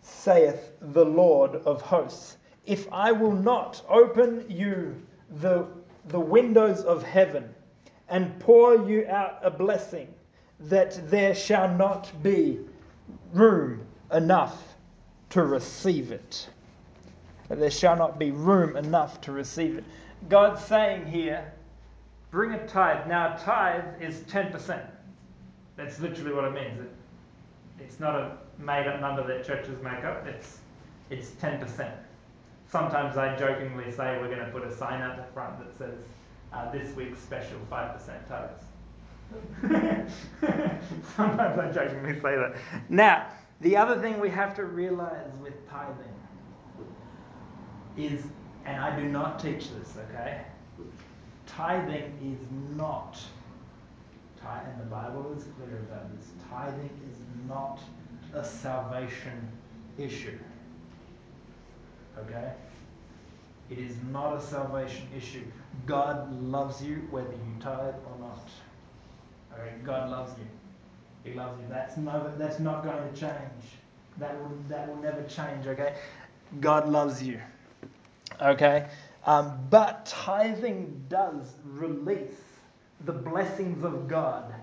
Saith 0.00 0.72
the 0.80 1.04
Lord 1.04 1.56
of 1.66 1.82
hosts, 1.82 2.36
if 2.64 2.90
I 2.92 3.12
will 3.12 3.32
not 3.32 3.84
open 3.88 4.46
you 4.48 4.94
the, 5.40 5.66
the 6.06 6.20
windows 6.20 6.82
of 6.82 7.02
heaven 7.02 7.52
and 8.08 8.38
pour 8.38 8.88
you 8.88 9.06
out 9.08 9.40
a 9.42 9.50
blessing, 9.50 10.06
that 10.60 11.10
there 11.10 11.34
shall 11.34 11.68
not 11.76 12.10
be 12.22 12.60
room 13.32 13.84
enough 14.12 14.76
to 15.30 15.42
receive 15.42 16.12
it. 16.12 16.48
That 17.48 17.60
there 17.60 17.70
shall 17.70 17.96
not 17.96 18.18
be 18.18 18.30
room 18.30 18.76
enough 18.76 19.20
to 19.22 19.32
receive 19.32 19.78
it. 19.78 19.84
God's 20.28 20.64
saying 20.64 21.06
here, 21.06 21.52
bring 22.30 22.52
a 22.52 22.66
tithe. 22.66 23.06
Now, 23.06 23.34
a 23.34 23.38
tithe 23.38 23.84
is 24.00 24.20
10%. 24.22 24.84
That's 25.76 26.00
literally 26.00 26.32
what 26.32 26.44
it 26.44 26.52
means. 26.54 26.80
It, 26.80 26.90
it's 27.78 28.00
not 28.00 28.14
a 28.14 28.38
made 28.58 28.86
up 28.86 29.00
number 29.00 29.26
that 29.26 29.44
churches 29.44 29.80
make 29.82 30.04
up. 30.04 30.26
It's 30.26 30.58
it's 31.10 31.30
ten 31.32 31.60
percent. 31.60 31.94
sometimes 32.68 33.16
I 33.16 33.36
jokingly 33.36 33.92
say 33.92 34.18
we're 34.20 34.34
going 34.34 34.44
to 34.44 34.50
put 34.50 34.64
a 34.64 34.74
sign 34.74 35.00
out 35.02 35.16
the 35.16 35.32
front 35.32 35.58
that 35.58 35.76
says 35.76 35.94
uh, 36.52 36.70
this 36.72 36.94
week's 36.96 37.20
special 37.20 37.58
5% 37.70 38.28
tariffs. 38.28 38.64
sometimes 41.16 41.58
I 41.58 41.70
jokingly 41.72 42.14
say 42.14 42.36
that. 42.36 42.56
Now, 42.88 43.26
the 43.60 43.76
other 43.76 44.00
thing 44.00 44.18
we 44.18 44.30
have 44.30 44.54
to 44.56 44.64
realize 44.64 45.30
with 45.40 45.68
tithing 45.68 45.94
is, 47.96 48.22
and 48.64 48.80
I 48.80 48.98
do 48.98 49.08
not 49.08 49.38
teach 49.38 49.70
this, 49.70 49.94
okay? 50.10 50.42
Tithing 51.46 52.12
is 52.22 52.76
not, 52.76 53.18
and 54.44 54.80
the 54.80 54.84
Bible 54.84 55.34
is 55.36 55.44
clear 55.56 55.78
about 55.78 56.16
this, 56.16 56.28
tithing 56.48 56.90
is 57.10 57.18
not 57.48 57.80
a 58.34 58.44
salvation 58.44 59.48
issue. 59.98 60.38
Okay? 62.18 62.52
It 63.70 63.78
is 63.78 63.96
not 64.10 64.36
a 64.36 64.40
salvation 64.40 65.08
issue. 65.16 65.44
God 65.86 66.32
loves 66.42 66.82
you 66.82 67.06
whether 67.10 67.32
you 67.32 67.60
tithe 67.60 67.94
or 68.06 68.18
not. 68.20 68.48
Okay? 69.54 69.74
God 69.84 70.10
loves 70.10 70.32
you. 70.38 70.46
He 71.24 71.36
loves 71.36 71.60
you. 71.60 71.66
That's 71.68 71.96
no, 71.96 72.32
that's 72.38 72.60
not 72.60 72.84
going 72.84 73.12
to 73.12 73.20
change. 73.20 73.64
That 74.18 74.40
will 74.40 74.56
that 74.68 74.88
will 74.88 75.02
never 75.02 75.22
change. 75.24 75.66
Okay? 75.66 75.94
God 76.60 76.88
loves 76.88 77.22
you. 77.22 77.40
Okay? 78.40 78.88
Um, 79.24 79.58
but 79.70 80.06
tithing 80.06 81.04
does 81.08 81.54
release 81.64 82.40
the 83.04 83.12
blessings 83.12 83.84
of 83.84 84.08
God 84.08 84.54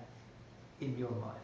in 0.80 0.98
your 0.98 1.12
life. 1.12 1.38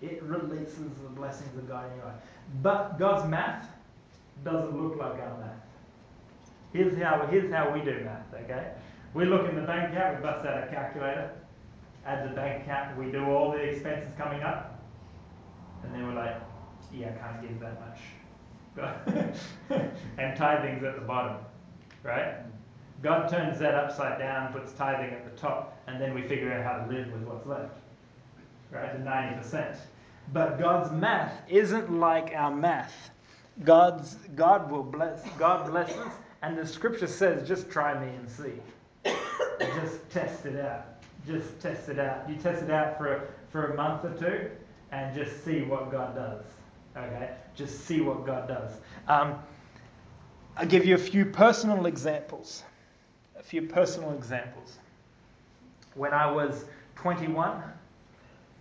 It 0.00 0.22
releases 0.22 0.76
the 1.02 1.08
blessings 1.08 1.56
of 1.56 1.68
God 1.68 1.90
in 1.90 1.96
your 1.96 2.06
life. 2.06 2.20
But 2.62 2.98
God's 2.98 3.28
math 3.28 3.68
doesn't 4.44 4.80
look 4.80 4.98
like 4.98 5.14
our 5.20 5.38
math. 5.38 5.56
Here's 6.72 6.96
how, 7.02 7.26
here's 7.30 7.52
how 7.52 7.72
we 7.72 7.80
do 7.80 8.00
math, 8.04 8.32
okay? 8.44 8.72
We 9.14 9.24
look 9.24 9.48
in 9.48 9.56
the 9.56 9.62
bank 9.62 9.92
account, 9.92 10.18
we 10.18 10.22
bust 10.22 10.46
out 10.46 10.64
a 10.64 10.66
calculator, 10.70 11.30
add 12.06 12.30
the 12.30 12.34
bank 12.34 12.62
account, 12.62 12.96
we 12.98 13.10
do 13.10 13.24
all 13.24 13.52
the 13.52 13.58
expenses 13.58 14.12
coming 14.16 14.42
up, 14.42 14.80
and 15.82 15.94
then 15.94 16.06
we're 16.06 16.14
like, 16.14 16.36
yeah, 16.92 17.08
I 17.08 17.18
can't 17.18 17.42
give 17.42 17.58
that 17.60 17.80
much. 17.80 17.98
and 20.18 20.36
tithing's 20.36 20.84
at 20.84 20.94
the 20.94 21.06
bottom, 21.06 21.36
right? 22.02 22.34
God 23.02 23.28
turns 23.28 23.58
that 23.60 23.74
upside 23.74 24.18
down, 24.18 24.52
puts 24.52 24.72
tithing 24.72 25.12
at 25.14 25.24
the 25.24 25.40
top, 25.40 25.80
and 25.86 26.00
then 26.00 26.14
we 26.14 26.22
figure 26.22 26.52
out 26.52 26.64
how 26.64 26.84
to 26.84 26.92
live 26.92 27.12
with 27.12 27.22
what's 27.22 27.46
left, 27.46 27.74
right? 28.70 28.92
The 28.92 29.04
90%. 29.08 29.76
But 30.32 30.58
God's 30.58 30.90
math 30.92 31.32
isn't 31.48 31.90
like 31.92 32.32
our 32.34 32.54
math. 32.54 33.10
God's 33.64 34.14
God 34.36 34.70
will 34.70 34.82
bless. 34.82 35.22
God 35.38 35.70
blesses, 35.70 36.12
and 36.42 36.56
the 36.56 36.66
Scripture 36.66 37.06
says, 37.06 37.46
"Just 37.48 37.70
try 37.70 37.98
me 37.98 38.14
and 38.14 38.28
see. 38.30 38.52
Just 39.58 40.08
test 40.10 40.46
it 40.46 40.60
out. 40.60 41.02
Just 41.26 41.58
test 41.60 41.88
it 41.88 41.98
out. 41.98 42.28
You 42.28 42.36
test 42.36 42.62
it 42.62 42.70
out 42.70 42.98
for 42.98 43.28
for 43.50 43.72
a 43.72 43.74
month 43.74 44.04
or 44.04 44.14
two, 44.14 44.50
and 44.92 45.14
just 45.14 45.44
see 45.44 45.62
what 45.62 45.90
God 45.90 46.14
does. 46.14 46.44
Okay, 46.98 47.30
just 47.54 47.86
see 47.86 48.00
what 48.00 48.26
God 48.26 48.48
does. 48.48 48.72
Um, 49.06 49.38
I'll 50.56 50.66
give 50.66 50.84
you 50.84 50.96
a 50.96 50.98
few 50.98 51.24
personal 51.24 51.86
examples. 51.86 52.64
A 53.38 53.42
few 53.42 53.62
personal 53.62 54.12
examples. 54.12 54.78
When 55.94 56.12
I 56.12 56.30
was 56.30 56.64
21, 56.96 57.62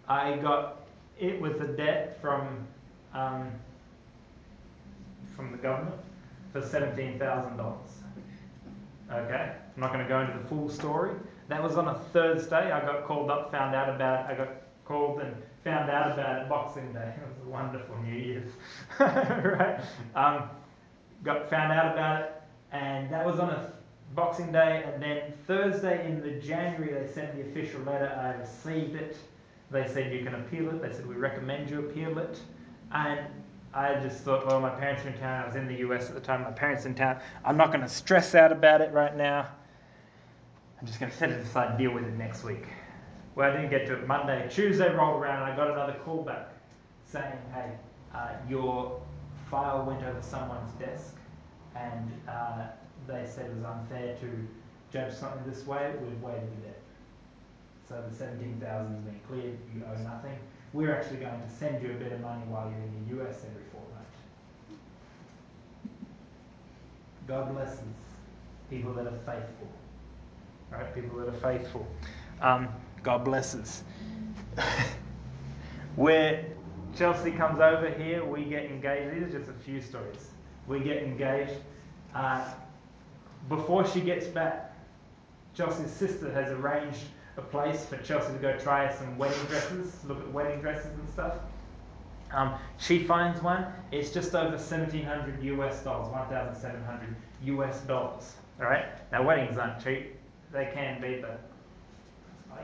I 0.07 0.35
got 0.37 0.87
it 1.19 1.41
with 1.41 1.61
a 1.61 1.67
debt 1.67 2.19
from 2.21 2.67
um, 3.13 3.49
from 5.35 5.51
the 5.51 5.57
government 5.57 5.95
for 6.51 6.61
$17,000. 6.61 7.77
Okay, 9.11 9.51
I'm 9.75 9.81
not 9.81 9.93
going 9.93 10.03
to 10.03 10.09
go 10.09 10.21
into 10.21 10.37
the 10.37 10.47
full 10.47 10.69
story. 10.69 11.11
That 11.47 11.63
was 11.63 11.77
on 11.77 11.87
a 11.87 11.99
Thursday. 12.11 12.71
I 12.71 12.81
got 12.81 13.05
called 13.05 13.31
up, 13.31 13.51
found 13.51 13.73
out 13.75 13.89
about 13.89 14.29
it. 14.29 14.33
I 14.33 14.37
got 14.37 14.49
called 14.85 15.21
and 15.21 15.35
found 15.67 15.89
out 15.89 16.13
about 16.13 16.41
it 16.41 16.49
Boxing 16.49 16.93
Day. 16.93 17.13
It 17.21 17.27
was 17.27 17.45
a 17.45 17.49
wonderful 17.49 17.97
New 18.01 18.15
Year's, 18.15 18.51
right? 18.99 19.81
Um, 20.15 20.49
got 21.25 21.49
found 21.49 21.73
out 21.73 21.91
about 21.91 22.21
it, 22.21 22.41
and 22.71 23.11
that 23.11 23.25
was 23.25 23.37
on 23.37 23.49
a 23.49 23.73
Boxing 24.15 24.53
Day. 24.53 24.85
And 24.85 25.03
then 25.03 25.33
Thursday 25.45 26.07
in 26.09 26.21
the 26.21 26.39
January, 26.39 26.93
they 26.93 27.11
sent 27.11 27.35
the 27.35 27.41
official 27.41 27.81
letter. 27.81 28.07
I 28.07 28.39
received 28.39 28.95
it. 28.95 29.17
They 29.69 29.85
said 29.87 30.13
you 30.13 30.23
can 30.23 30.35
appeal 30.35 30.69
it. 30.69 30.81
They 30.81 30.93
said 30.93 31.05
we 31.05 31.15
recommend 31.15 31.69
you 31.69 31.79
appeal 31.79 32.17
it. 32.17 32.39
And 32.93 33.19
I 33.73 33.95
just 33.95 34.21
thought, 34.21 34.47
well, 34.47 34.61
my 34.61 34.69
parents 34.69 35.03
are 35.03 35.09
in 35.09 35.17
town. 35.17 35.43
I 35.43 35.47
was 35.47 35.57
in 35.57 35.67
the 35.67 35.79
US 35.89 36.07
at 36.07 36.15
the 36.15 36.21
time. 36.21 36.43
My 36.43 36.51
parents 36.51 36.85
are 36.85 36.89
in 36.89 36.95
town. 36.95 37.19
I'm 37.43 37.57
not 37.57 37.73
going 37.73 37.81
to 37.81 37.89
stress 37.89 38.35
out 38.35 38.53
about 38.53 38.79
it 38.79 38.93
right 38.93 39.17
now. 39.17 39.47
I'm 40.79 40.87
just 40.87 41.01
going 41.01 41.11
to 41.11 41.17
set 41.17 41.29
it 41.29 41.41
aside 41.41 41.77
deal 41.77 41.91
with 41.91 42.05
it 42.05 42.17
next 42.17 42.45
week. 42.45 42.67
Well, 43.37 43.49
I 43.49 43.55
didn't 43.55 43.69
get 43.69 43.85
to 43.87 43.93
it 43.93 44.07
Monday. 44.07 44.49
Tuesday 44.49 44.93
rolled 44.93 45.21
around 45.21 45.43
and 45.43 45.53
I 45.53 45.55
got 45.55 45.71
another 45.71 45.95
call 46.03 46.23
back 46.23 46.49
saying, 47.05 47.39
hey, 47.53 47.71
uh, 48.13 48.31
your 48.49 48.99
file 49.49 49.85
went 49.85 50.03
over 50.03 50.21
someone's 50.21 50.73
desk 50.73 51.15
and 51.75 52.11
uh, 52.27 52.65
they 53.07 53.25
said 53.25 53.45
it 53.45 53.55
was 53.55 53.63
unfair 53.63 54.17
to 54.17 54.47
judge 54.91 55.13
something 55.13 55.49
this 55.49 55.65
way. 55.65 55.93
We've 56.01 56.21
waived 56.21 56.51
the 56.51 56.67
debt. 56.67 56.81
So 57.87 58.03
the 58.09 58.13
17,000 58.13 58.95
has 58.95 59.03
been 59.03 59.19
cleared. 59.29 59.57
You 59.73 59.83
owe 59.85 60.01
nothing 60.01 60.37
we're 60.73 60.93
actually 60.93 61.17
going 61.17 61.41
to 61.41 61.49
send 61.57 61.81
you 61.81 61.91
a 61.91 61.93
bit 61.93 62.11
of 62.11 62.21
money 62.21 62.43
while 62.47 62.69
you're 62.69 62.79
in 62.79 63.17
the 63.17 63.23
US 63.23 63.37
every 63.45 63.63
fortnight. 63.71 64.05
God 67.27 67.53
blesses 67.53 67.79
people 68.69 68.93
that 68.93 69.07
are 69.07 69.19
faithful. 69.25 69.67
Right? 70.71 70.93
People 70.93 71.19
that 71.19 71.29
are 71.29 71.57
faithful. 71.57 71.87
Um, 72.41 72.67
God 73.03 73.23
blesses. 73.23 73.83
Where 75.95 76.45
Chelsea 76.95 77.31
comes 77.31 77.59
over 77.59 77.89
here, 77.89 78.23
we 78.25 78.43
get 78.43 78.65
engaged. 78.65 79.15
These 79.15 79.23
are 79.23 79.39
just 79.39 79.49
a 79.49 79.53
few 79.53 79.81
stories. 79.81 80.29
We 80.67 80.79
get 80.79 81.03
engaged. 81.03 81.53
Uh, 82.13 82.53
before 83.49 83.87
she 83.87 84.01
gets 84.01 84.27
back, 84.27 84.73
Chelsea's 85.53 85.91
sister 85.91 86.31
has 86.33 86.51
arranged 86.51 87.05
a 87.37 87.41
place 87.41 87.85
for 87.85 87.97
Chelsea 87.97 88.33
to 88.33 88.39
go 88.39 88.57
try 88.57 88.91
some 88.93 89.17
wedding 89.17 89.45
dresses, 89.45 89.93
look 90.05 90.19
at 90.19 90.31
wedding 90.31 90.59
dresses 90.59 90.91
and 90.91 91.09
stuff. 91.09 91.35
Um, 92.31 92.55
she 92.77 93.03
finds 93.03 93.41
one. 93.41 93.65
It's 93.91 94.11
just 94.11 94.35
over 94.35 94.57
1,700 94.57 95.43
US 95.43 95.83
dollars, 95.83 96.09
1,700 96.11 97.15
US 97.43 97.79
dollars. 97.81 98.33
All 98.59 98.65
right. 98.65 98.85
Now 99.11 99.23
weddings 99.23 99.57
aren't 99.57 99.81
cheap. 99.83 100.15
They 100.51 100.69
can 100.73 101.01
be, 101.01 101.21
but 101.21 101.39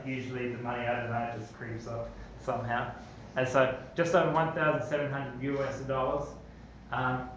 usually 0.06 0.52
the 0.52 0.62
money 0.62 0.84
out 0.84 1.04
of 1.04 1.10
that 1.10 1.38
just 1.38 1.54
creeps 1.54 1.86
up 1.86 2.10
somehow. 2.44 2.90
And 3.36 3.48
so 3.48 3.76
just 3.96 4.14
over 4.14 4.32
1,700 4.32 5.42
US 5.58 5.80
dollars. 5.80 6.28
Um, 6.92 7.28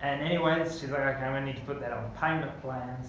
and 0.00 0.22
anyways, 0.22 0.80
she's 0.80 0.90
like, 0.90 1.00
okay, 1.00 1.24
I'm 1.24 1.32
gonna 1.34 1.46
need 1.46 1.56
to 1.56 1.62
put 1.62 1.80
that 1.80 1.92
on 1.92 2.10
payment 2.20 2.60
plans 2.62 3.06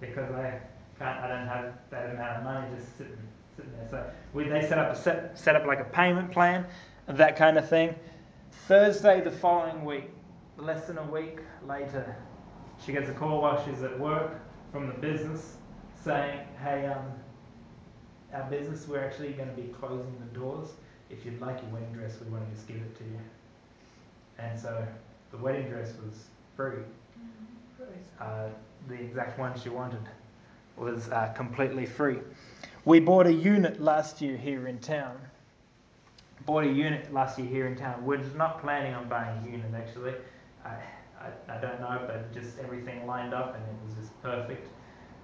because 0.00 0.30
I 0.32 0.60
can't, 0.98 1.20
I 1.20 1.28
don't 1.28 1.46
have 1.46 1.72
that 1.90 2.10
amount 2.10 2.38
of 2.38 2.44
money 2.44 2.66
just 2.76 2.96
sitting, 2.96 3.18
sitting 3.56 3.72
there. 3.72 3.88
So 3.90 4.10
we, 4.32 4.44
they 4.44 4.62
set 4.62 4.78
up 4.78 4.92
a 4.92 4.96
set, 4.96 5.38
set 5.38 5.56
up 5.56 5.66
like 5.66 5.80
a 5.80 5.84
payment 5.84 6.32
plan, 6.32 6.66
that 7.06 7.36
kind 7.36 7.58
of 7.58 7.68
thing. 7.68 7.94
Thursday 8.66 9.20
the 9.20 9.30
following 9.30 9.84
week, 9.84 10.10
less 10.56 10.86
than 10.86 10.98
a 10.98 11.04
week 11.04 11.38
later, 11.66 12.16
she 12.84 12.92
gets 12.92 13.08
a 13.08 13.14
call 13.14 13.42
while 13.42 13.64
she's 13.64 13.82
at 13.82 13.98
work 13.98 14.40
from 14.72 14.86
the 14.86 14.94
business 14.94 15.56
saying, 16.04 16.40
"Hey, 16.62 16.86
um, 16.86 17.04
our 18.32 18.48
business 18.50 18.86
we're 18.86 19.04
actually 19.04 19.32
going 19.32 19.48
to 19.48 19.54
be 19.54 19.68
closing 19.68 20.14
the 20.20 20.38
doors. 20.38 20.68
If 21.10 21.24
you'd 21.24 21.40
like 21.40 21.62
your 21.62 21.70
wedding 21.70 21.92
dress, 21.92 22.16
we 22.22 22.30
want 22.30 22.48
to 22.48 22.54
just 22.54 22.68
give 22.68 22.76
it 22.76 22.96
to 22.98 23.04
you." 23.04 23.20
And 24.38 24.58
so 24.58 24.86
the 25.30 25.38
wedding 25.38 25.68
dress 25.68 25.94
was 26.04 26.26
free, 26.56 26.82
uh, 28.20 28.48
the 28.88 28.94
exact 28.94 29.38
one 29.38 29.58
she 29.58 29.68
wanted 29.68 30.00
was 30.76 31.08
uh, 31.10 31.32
completely 31.36 31.86
free. 31.86 32.18
We 32.84 33.00
bought 33.00 33.26
a 33.26 33.32
unit 33.32 33.80
last 33.80 34.20
year 34.20 34.36
here 34.36 34.68
in 34.68 34.78
town. 34.78 35.18
Bought 36.46 36.64
a 36.64 36.72
unit 36.72 37.12
last 37.12 37.38
year 37.38 37.48
here 37.48 37.66
in 37.66 37.76
town. 37.76 38.04
We're 38.04 38.18
not 38.36 38.60
planning 38.60 38.94
on 38.94 39.08
buying 39.08 39.46
a 39.46 39.50
unit 39.50 39.72
actually. 39.74 40.14
I, 40.64 40.76
I, 41.20 41.56
I 41.56 41.60
don't 41.60 41.80
know, 41.80 42.00
but 42.06 42.32
just 42.32 42.58
everything 42.58 43.06
lined 43.06 43.34
up 43.34 43.54
and 43.54 43.64
it 43.64 43.84
was 43.84 43.94
just 43.94 44.22
perfect. 44.22 44.68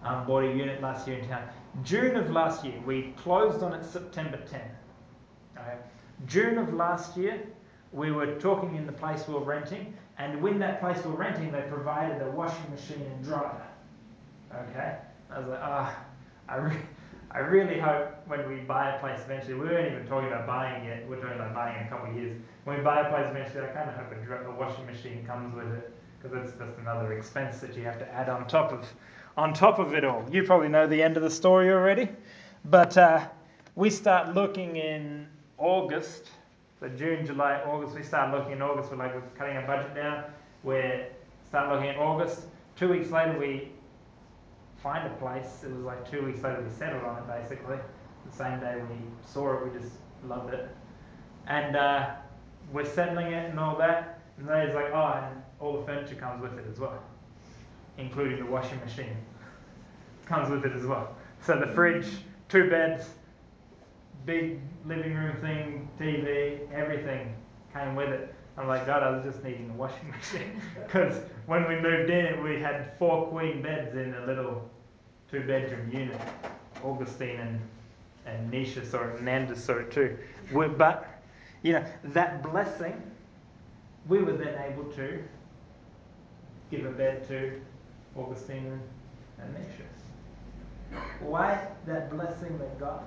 Um, 0.04 0.26
bought 0.26 0.44
a 0.44 0.48
unit 0.48 0.82
last 0.82 1.08
year 1.08 1.18
in 1.18 1.28
town. 1.28 1.48
June 1.82 2.16
of 2.16 2.30
last 2.30 2.62
year, 2.62 2.74
we 2.84 3.14
closed 3.16 3.62
on 3.62 3.72
it 3.72 3.84
September 3.84 4.38
10. 4.50 4.60
Okay. 5.56 5.76
June 6.26 6.58
of 6.58 6.74
last 6.74 7.16
year, 7.16 7.40
we 7.90 8.12
were 8.12 8.38
talking 8.38 8.76
in 8.76 8.84
the 8.84 8.92
place 8.92 9.26
we 9.26 9.34
were 9.34 9.40
renting, 9.40 9.94
and 10.18 10.42
when 10.42 10.58
that 10.58 10.80
place 10.80 11.02
we 11.04 11.10
were 11.10 11.16
renting, 11.16 11.50
they 11.50 11.62
provided 11.62 12.20
a 12.20 12.30
washing 12.30 12.70
machine 12.70 13.00
and 13.00 13.24
dryer. 13.24 13.66
Okay. 14.52 14.98
I 15.30 15.38
was 15.38 15.48
like, 15.48 15.60
ah, 15.62 15.96
oh, 15.96 16.52
I, 16.52 16.56
re- 16.56 16.82
I 17.30 17.38
really 17.38 17.80
hope 17.80 18.14
when 18.26 18.46
we 18.46 18.56
buy 18.56 18.96
a 18.96 19.00
place 19.00 19.20
eventually, 19.24 19.54
we 19.54 19.60
weren't 19.60 19.90
even 19.90 20.06
talking 20.06 20.28
about 20.28 20.46
buying 20.46 20.84
yet, 20.84 21.08
we're 21.08 21.16
talking 21.16 21.36
about 21.36 21.54
buying 21.54 21.80
in 21.80 21.86
a 21.86 21.88
couple 21.88 22.10
of 22.10 22.16
years. 22.16 22.38
When 22.64 22.76
we 22.76 22.84
buy 22.84 23.00
a 23.00 23.10
place 23.10 23.26
eventually, 23.30 23.64
I 23.64 23.68
kind 23.68 23.88
of 23.88 23.96
hope 23.96 24.12
a, 24.12 24.50
a 24.50 24.54
washing 24.54 24.84
machine 24.84 25.24
comes 25.24 25.54
with 25.54 25.72
it 25.72 25.94
because 26.20 26.36
it's 26.44 26.58
just 26.58 26.78
another 26.78 27.14
expense 27.14 27.58
that 27.60 27.74
you 27.74 27.84
have 27.84 27.98
to 27.98 28.08
add 28.12 28.28
on 28.28 28.46
top 28.46 28.70
of 28.72 28.86
on 29.36 29.52
top 29.52 29.78
of 29.78 29.94
it 29.94 30.04
all. 30.04 30.24
You 30.30 30.42
probably 30.44 30.68
know 30.68 30.86
the 30.86 31.02
end 31.02 31.16
of 31.16 31.22
the 31.22 31.30
story 31.30 31.70
already, 31.70 32.08
but 32.64 32.96
uh, 32.96 33.26
we 33.74 33.90
start 33.90 34.34
looking 34.34 34.76
in 34.76 35.26
August. 35.58 36.30
So 36.80 36.88
June, 36.88 37.24
July, 37.26 37.60
August. 37.66 37.94
We 37.94 38.02
start 38.02 38.32
looking 38.36 38.52
in 38.52 38.62
August. 38.62 38.90
We're 38.90 38.98
like 38.98 39.14
we're 39.14 39.22
cutting 39.36 39.56
our 39.56 39.66
budget 39.66 39.94
down. 39.94 40.24
We 40.62 40.80
start 41.48 41.70
looking 41.70 41.90
in 41.90 41.96
August. 41.96 42.42
Two 42.76 42.88
weeks 42.88 43.10
later, 43.10 43.38
we 43.38 43.70
find 44.84 45.06
a 45.06 45.16
place. 45.16 45.62
It 45.64 45.72
was 45.72 45.82
like 45.82 46.08
two 46.08 46.24
weeks 46.24 46.42
later 46.42 46.62
we 46.62 46.70
settled 46.70 47.02
on 47.04 47.18
it 47.18 47.26
basically. 47.26 47.78
The 48.26 48.36
same 48.36 48.60
day 48.60 48.76
we 48.88 48.96
saw 49.26 49.54
it, 49.54 49.72
we 49.72 49.78
just 49.78 49.94
loved 50.26 50.52
it, 50.52 50.68
and 51.46 51.76
uh, 51.76 52.10
we're 52.72 52.84
settling 52.84 53.32
it 53.32 53.50
and 53.50 53.58
all 53.58 53.76
that. 53.78 54.20
And 54.38 54.48
then 54.48 54.66
he's 54.66 54.74
like, 54.74 54.90
oh, 54.92 55.22
and 55.22 55.42
all 55.60 55.78
the 55.78 55.86
furniture 55.86 56.16
comes 56.16 56.42
with 56.42 56.58
it 56.58 56.66
as 56.70 56.78
well, 56.78 57.02
including 57.98 58.38
the 58.38 58.46
washing 58.50 58.78
machine. 58.80 59.16
Comes 60.26 60.50
with 60.50 60.64
it 60.64 60.72
as 60.72 60.86
well. 60.86 61.14
So 61.42 61.58
the 61.58 61.66
fridge, 61.68 62.06
two 62.48 62.70
beds, 62.70 63.06
big 64.24 64.60
living 64.86 65.14
room 65.14 65.36
thing, 65.40 65.88
TV, 66.00 66.70
everything 66.72 67.34
came 67.72 67.94
with 67.94 68.08
it. 68.08 68.34
I'm 68.56 68.68
like, 68.68 68.86
God, 68.86 69.02
I 69.02 69.10
was 69.10 69.24
just 69.24 69.42
needing 69.44 69.70
a 69.70 69.74
washing 69.74 70.10
machine. 70.16 70.60
Because 70.86 71.20
when 71.46 71.68
we 71.68 71.76
moved 71.80 72.10
in, 72.10 72.42
we 72.42 72.60
had 72.60 72.92
four 72.98 73.26
queen 73.28 73.62
beds 73.62 73.94
in 73.96 74.14
a 74.14 74.26
little 74.26 74.68
two 75.30 75.40
bedroom 75.40 75.90
unit. 75.92 76.20
Augustine 76.82 77.40
and, 77.40 77.60
and 78.26 78.52
Nisha 78.52 78.88
saw 78.88 79.02
it, 79.04 79.16
and 79.16 79.24
Nanda 79.24 79.56
saw 79.56 79.78
it 79.78 79.90
too. 79.90 80.16
we 80.52 80.68
but, 80.68 81.22
you 81.62 81.72
know, 81.72 81.84
that 82.04 82.42
blessing, 82.42 83.00
we 84.06 84.22
were 84.22 84.36
then 84.36 84.54
able 84.70 84.84
to 84.92 85.22
give 86.70 86.84
a 86.84 86.90
bed 86.90 87.26
to 87.28 87.60
Augustine 88.16 88.80
and, 89.40 89.56
Nisha. 89.56 90.98
Why 91.20 91.66
that 91.86 92.10
blessing 92.10 92.56
that 92.58 92.78
God, 92.78 93.02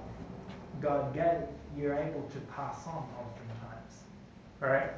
God 0.82 1.14
gave, 1.14 1.48
you're 1.78 1.96
able 1.96 2.24
to 2.34 2.40
pass 2.56 2.86
on 2.88 3.08
oftentimes. 3.18 4.04
All 4.62 4.70
right? 4.70 4.92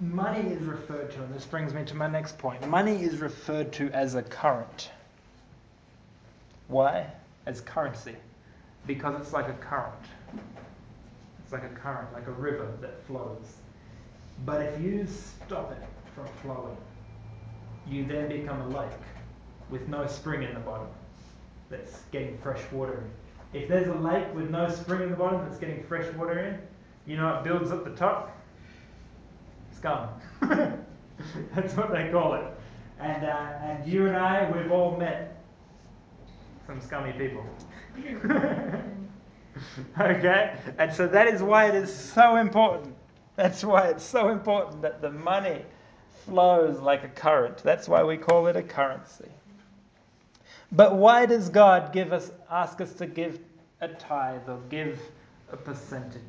Money 0.00 0.50
is 0.50 0.62
referred 0.62 1.10
to, 1.12 1.22
and 1.22 1.34
this 1.34 1.44
brings 1.44 1.74
me 1.74 1.84
to 1.84 1.94
my 1.96 2.06
next 2.06 2.38
point. 2.38 2.66
Money 2.68 3.02
is 3.02 3.18
referred 3.18 3.72
to 3.72 3.90
as 3.90 4.14
a 4.14 4.22
current. 4.22 4.90
Why? 6.68 7.06
As 7.46 7.60
currency. 7.60 8.14
Because 8.86 9.20
it's 9.20 9.32
like 9.32 9.48
a 9.48 9.54
current. 9.54 9.94
It's 11.42 11.52
like 11.52 11.64
a 11.64 11.74
current, 11.74 12.12
like 12.12 12.26
a 12.28 12.32
river 12.32 12.70
that 12.80 13.02
flows. 13.06 13.56
But 14.44 14.62
if 14.62 14.80
you 14.80 15.06
stop 15.06 15.72
it 15.72 15.82
from 16.14 16.26
flowing, 16.42 16.76
you 17.90 18.04
then 18.04 18.28
become 18.28 18.60
a 18.60 18.68
lake 18.68 18.90
with 19.70 19.88
no 19.88 20.06
spring 20.06 20.42
in 20.42 20.54
the 20.54 20.60
bottom 20.60 20.88
that's 21.70 22.00
getting 22.12 22.38
fresh 22.38 22.60
water 22.72 23.04
in. 23.04 23.60
If 23.60 23.68
there's 23.68 23.88
a 23.88 23.94
lake 23.94 24.26
with 24.34 24.50
no 24.50 24.68
spring 24.68 25.02
in 25.02 25.10
the 25.10 25.16
bottom 25.16 25.42
that's 25.46 25.58
getting 25.58 25.82
fresh 25.84 26.12
water 26.14 26.38
in, 26.38 26.58
you 27.06 27.16
know 27.16 27.36
it 27.36 27.44
builds 27.44 27.70
up 27.70 27.84
the 27.84 27.96
top? 27.96 28.36
Scum. 29.74 30.08
that's 31.54 31.74
what 31.76 31.90
they 31.92 32.10
call 32.10 32.34
it. 32.34 32.44
And, 33.00 33.24
uh, 33.24 33.52
and 33.62 33.86
you 33.86 34.06
and 34.06 34.16
I, 34.16 34.50
we've 34.50 34.72
all 34.72 34.96
met 34.96 35.40
some 36.66 36.80
scummy 36.80 37.12
people. 37.12 37.44
okay? 40.00 40.56
And 40.78 40.92
so 40.92 41.06
that 41.06 41.28
is 41.28 41.42
why 41.42 41.66
it 41.66 41.74
is 41.74 41.94
so 41.94 42.36
important. 42.36 42.94
That's 43.36 43.64
why 43.64 43.88
it's 43.88 44.04
so 44.04 44.28
important 44.28 44.82
that 44.82 45.00
the 45.00 45.10
money 45.10 45.64
flows 46.28 46.78
like 46.80 47.04
a 47.04 47.08
current. 47.08 47.58
That's 47.58 47.88
why 47.88 48.04
we 48.04 48.16
call 48.16 48.46
it 48.46 48.56
a 48.56 48.62
currency. 48.62 49.28
But 50.70 50.96
why 50.96 51.26
does 51.26 51.48
God 51.48 51.92
give 51.92 52.12
us 52.12 52.30
ask 52.50 52.80
us 52.80 52.92
to 52.94 53.06
give 53.06 53.38
a 53.80 53.88
tithe 53.88 54.48
or 54.48 54.58
give 54.68 55.00
a 55.50 55.56
percentage? 55.56 56.22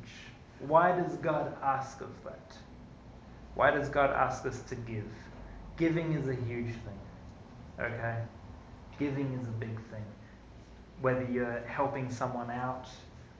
Why 0.60 0.92
does 0.98 1.16
God 1.16 1.54
ask 1.62 2.00
of 2.00 2.10
that? 2.24 2.56
Why 3.54 3.70
does 3.70 3.88
God 3.88 4.10
ask 4.10 4.46
us 4.46 4.60
to 4.62 4.74
give? 4.74 5.04
Giving 5.76 6.12
is 6.12 6.28
a 6.28 6.34
huge 6.34 6.72
thing. 6.72 7.00
Okay? 7.78 8.16
Giving 8.98 9.32
is 9.40 9.46
a 9.46 9.52
big 9.52 9.76
thing. 9.90 10.04
Whether 11.00 11.24
you're 11.24 11.62
helping 11.66 12.10
someone 12.10 12.50
out 12.50 12.86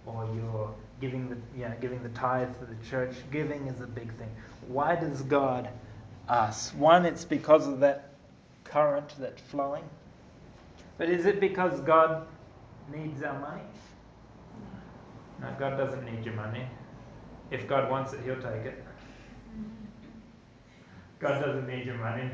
or 0.07 0.29
you're 0.35 0.75
giving 1.01 1.29
the 1.29 1.37
you 1.57 1.69
know, 1.69 1.75
giving 1.81 2.03
the 2.03 2.09
tithe 2.11 2.59
to 2.59 2.67
the 2.67 2.89
church, 2.89 3.15
giving 3.31 3.67
is 3.67 3.81
a 3.81 3.87
big 3.87 4.15
thing. 4.17 4.31
Why 4.69 4.95
does 4.97 5.23
God 5.23 5.69
us. 6.31 6.73
One, 6.75 7.05
it's 7.05 7.25
because 7.25 7.67
of 7.67 7.81
that 7.81 8.11
current 8.65 9.15
that's 9.19 9.43
flowing. 9.43 9.85
But 10.97 11.09
is 11.11 11.27
it 11.27 11.41
because 11.41 11.81
God 11.81 12.27
needs 12.95 13.23
our 13.23 13.39
money? 13.39 13.63
No, 15.41 15.49
God 15.59 15.77
doesn't 15.77 16.05
need 16.05 16.25
your 16.25 16.35
money. 16.35 16.65
If 17.51 17.67
God 17.67 17.91
wants 17.91 18.13
it, 18.13 18.21
He'll 18.25 18.37
take 18.37 18.65
it. 18.65 18.85
God 21.19 21.45
doesn't 21.45 21.67
need 21.67 21.85
your 21.85 21.97
money. 21.97 22.31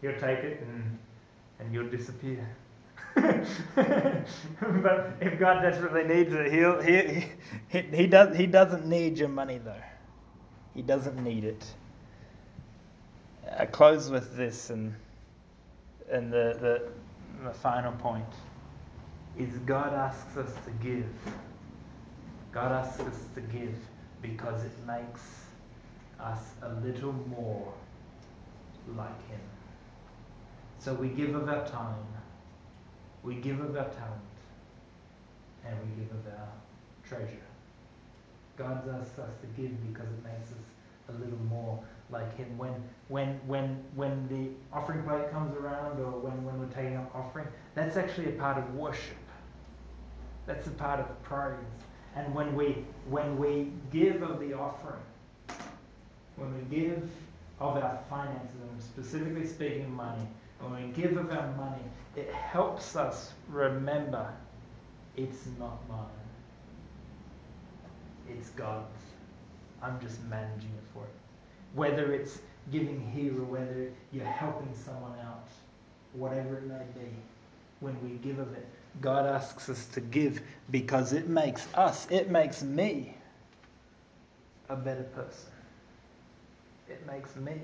He'll 0.00 0.18
take 0.18 0.38
it 0.38 0.60
and, 0.62 0.98
and 1.60 1.72
you'll 1.72 1.90
disappear. 1.90 2.48
but 3.14 3.46
if 5.20 5.38
God 5.38 5.60
desperately 5.60 6.04
needs 6.04 6.32
it, 6.32 6.50
he'll, 6.50 6.80
he, 6.80 7.26
he, 7.68 7.82
he, 7.94 8.06
does, 8.06 8.36
he 8.36 8.46
doesn't 8.46 8.86
need 8.86 9.18
your 9.18 9.28
money, 9.28 9.58
though. 9.58 9.74
He 10.74 10.82
doesn't 10.82 11.22
need 11.22 11.44
it. 11.44 11.64
I 13.50 13.66
close 13.66 14.10
with 14.10 14.36
this, 14.36 14.70
and 14.70 14.94
and 16.10 16.32
the, 16.32 16.56
the 16.60 16.82
the 17.44 17.52
final 17.54 17.92
point 17.92 18.24
is 19.38 19.50
God 19.66 19.92
asks 19.94 20.36
us 20.36 20.52
to 20.64 20.70
give. 20.82 21.06
God 22.52 22.72
asks 22.72 23.00
us 23.00 23.18
to 23.34 23.40
give 23.40 23.74
because 24.20 24.62
it 24.64 24.86
makes 24.86 25.22
us 26.20 26.38
a 26.62 26.74
little 26.86 27.12
more 27.12 27.72
like 28.96 29.28
Him. 29.28 29.40
So 30.78 30.94
we 30.94 31.08
give 31.08 31.34
of 31.34 31.48
our 31.48 31.66
time, 31.66 32.04
we 33.22 33.36
give 33.36 33.60
of 33.60 33.76
our 33.76 33.88
talent, 33.88 34.32
and 35.66 35.76
we 35.80 36.02
give 36.02 36.12
of 36.12 36.26
our 36.26 36.48
treasure. 37.08 37.46
God 38.56 38.88
asks 38.88 39.18
us 39.18 39.30
to 39.40 39.46
give 39.60 39.72
because 39.92 40.08
it 40.08 40.24
makes 40.24 40.50
us 40.50 40.64
a 41.08 41.12
little 41.12 41.38
more 41.48 41.82
like 42.10 42.36
him. 42.36 42.56
When 42.58 42.74
when 43.08 43.40
when 43.46 43.82
when 43.94 44.28
the 44.28 44.76
offering 44.76 45.02
plate 45.02 45.30
comes 45.30 45.56
around 45.56 46.00
or 46.00 46.12
when, 46.20 46.44
when 46.44 46.58
we're 46.58 46.66
taking 46.74 46.96
up 46.96 47.10
offering 47.14 47.46
that's 47.74 47.96
actually 47.96 48.28
a 48.28 48.38
part 48.38 48.58
of 48.58 48.74
worship. 48.74 49.16
That's 50.46 50.66
a 50.66 50.70
part 50.70 51.00
of 51.00 51.22
praise. 51.22 51.56
And 52.14 52.34
when 52.34 52.54
we 52.54 52.84
when 53.08 53.38
we 53.38 53.72
give 53.90 54.22
of 54.22 54.40
the 54.40 54.52
offering 54.54 55.00
when 56.36 56.54
we 56.54 56.76
give 56.76 57.08
of 57.60 57.76
our 57.76 57.98
finances 58.10 58.56
and 58.60 58.82
specifically 58.82 59.46
speaking 59.46 59.84
of 59.84 59.90
money 59.90 60.26
when 60.60 60.82
we 60.82 60.92
give 60.92 61.16
of 61.16 61.30
our 61.30 61.52
money 61.52 61.82
it 62.16 62.32
helps 62.32 62.96
us 62.96 63.32
remember 63.48 64.28
it's 65.16 65.46
not 65.58 65.78
mine. 65.88 66.06
It's 68.28 68.48
god's 68.50 69.01
i'm 69.82 70.00
just 70.00 70.22
managing 70.24 70.70
it 70.70 70.84
for 70.94 71.04
it 71.04 71.14
whether 71.74 72.12
it's 72.12 72.38
giving 72.70 73.00
here 73.14 73.32
or 73.40 73.44
whether 73.44 73.90
you're 74.12 74.24
helping 74.24 74.72
someone 74.74 75.18
out, 75.24 75.48
whatever 76.12 76.58
it 76.58 76.66
may 76.66 76.84
be, 77.00 77.08
when 77.80 77.96
we 78.02 78.16
give 78.18 78.38
of 78.38 78.52
it, 78.52 78.66
God 79.00 79.26
asks 79.26 79.68
us 79.68 79.86
to 79.86 80.00
give 80.00 80.40
because 80.70 81.12
it 81.12 81.28
makes 81.28 81.66
us, 81.74 82.06
it 82.10 82.30
makes 82.30 82.62
me 82.62 83.14
a 84.68 84.76
better 84.76 85.02
person. 85.02 85.50
It 86.88 87.04
makes 87.06 87.34
me 87.36 87.54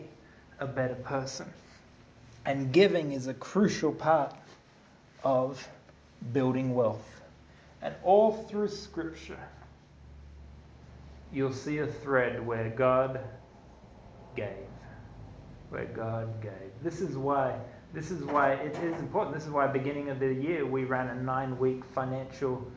a 0.58 0.66
better 0.66 0.94
person. 0.96 1.46
And 2.46 2.72
giving 2.72 3.12
is 3.12 3.26
a 3.26 3.34
crucial 3.34 3.92
part 3.92 4.34
of 5.22 5.66
building 6.32 6.74
wealth. 6.74 7.20
And 7.82 7.94
all 8.02 8.32
through 8.32 8.68
Scripture, 8.68 9.38
you'll 11.32 11.52
see 11.52 11.78
a 11.78 11.86
thread 11.86 12.44
where 12.46 12.70
God 12.70 13.20
gave, 14.36 14.66
where 15.70 15.86
God 15.86 16.40
gave. 16.42 16.72
This 16.82 17.00
is 17.00 17.16
why 17.16 17.58
this 17.94 18.10
is 18.10 18.22
why 18.22 18.52
it 18.52 18.76
is 18.76 18.98
important. 19.00 19.34
This 19.34 19.46
is 19.46 19.50
why 19.50 19.66
beginning 19.66 20.10
of 20.10 20.20
the 20.20 20.32
year 20.32 20.66
we 20.66 20.84
ran 20.84 21.08
a 21.08 21.14
nine-week 21.14 21.84
financial 21.94 22.70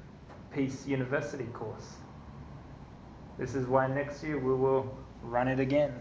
peace 0.53 0.87
university 0.87 1.43
course. 1.45 1.95
This 3.37 3.55
is 3.55 3.67
why 3.67 3.87
next 3.87 4.23
year 4.23 4.39
we 4.39 4.53
will 4.53 4.97
run 5.21 5.47
it 5.49 5.59
again. 5.59 5.93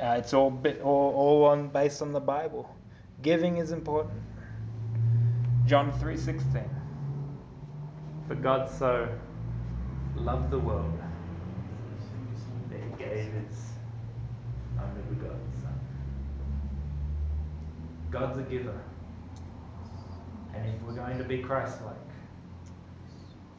Uh, 0.00 0.16
it's 0.18 0.32
all 0.32 0.50
bit, 0.50 0.80
all, 0.82 1.14
all 1.14 1.44
on 1.46 1.68
based 1.68 2.00
on 2.00 2.12
the 2.12 2.20
Bible. 2.20 2.72
Giving 3.22 3.56
is 3.56 3.72
important. 3.72 4.22
John 5.66 5.92
3:16. 5.92 6.68
For 8.28 8.34
God 8.34 8.70
so 8.70 9.08
loved 10.16 10.50
the 10.50 10.58
world 10.58 11.03
his 13.32 13.74
only 14.80 15.02
begotten 15.10 15.52
Son. 15.62 15.78
God's 18.10 18.38
a 18.38 18.42
giver. 18.42 18.80
And 20.54 20.68
if 20.68 20.82
we're 20.82 20.94
going 20.94 21.18
to 21.18 21.24
be 21.24 21.38
Christ 21.38 21.78
like, 21.84 21.96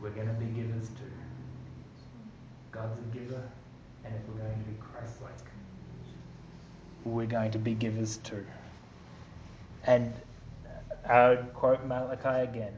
we're 0.02 0.12
going 0.12 0.28
to 0.28 0.34
be 0.34 0.46
givers 0.46 0.90
too. 0.90 1.12
God's 2.72 2.98
a 3.00 3.18
giver, 3.18 3.42
and 4.04 4.14
if 4.14 4.22
we're 4.28 4.42
going 4.42 4.58
to 4.58 4.70
be 4.70 4.78
Christ 4.80 5.22
like, 5.22 5.32
we're 7.06 7.26
going 7.26 7.52
to 7.52 7.60
be 7.60 7.74
givers 7.74 8.18
too. 8.18 8.46
And 9.86 10.14
uh, 10.66 11.12
I 11.12 11.30
would 11.30 11.54
quote 11.54 11.86
Malachi 11.86 12.44
again 12.44 12.74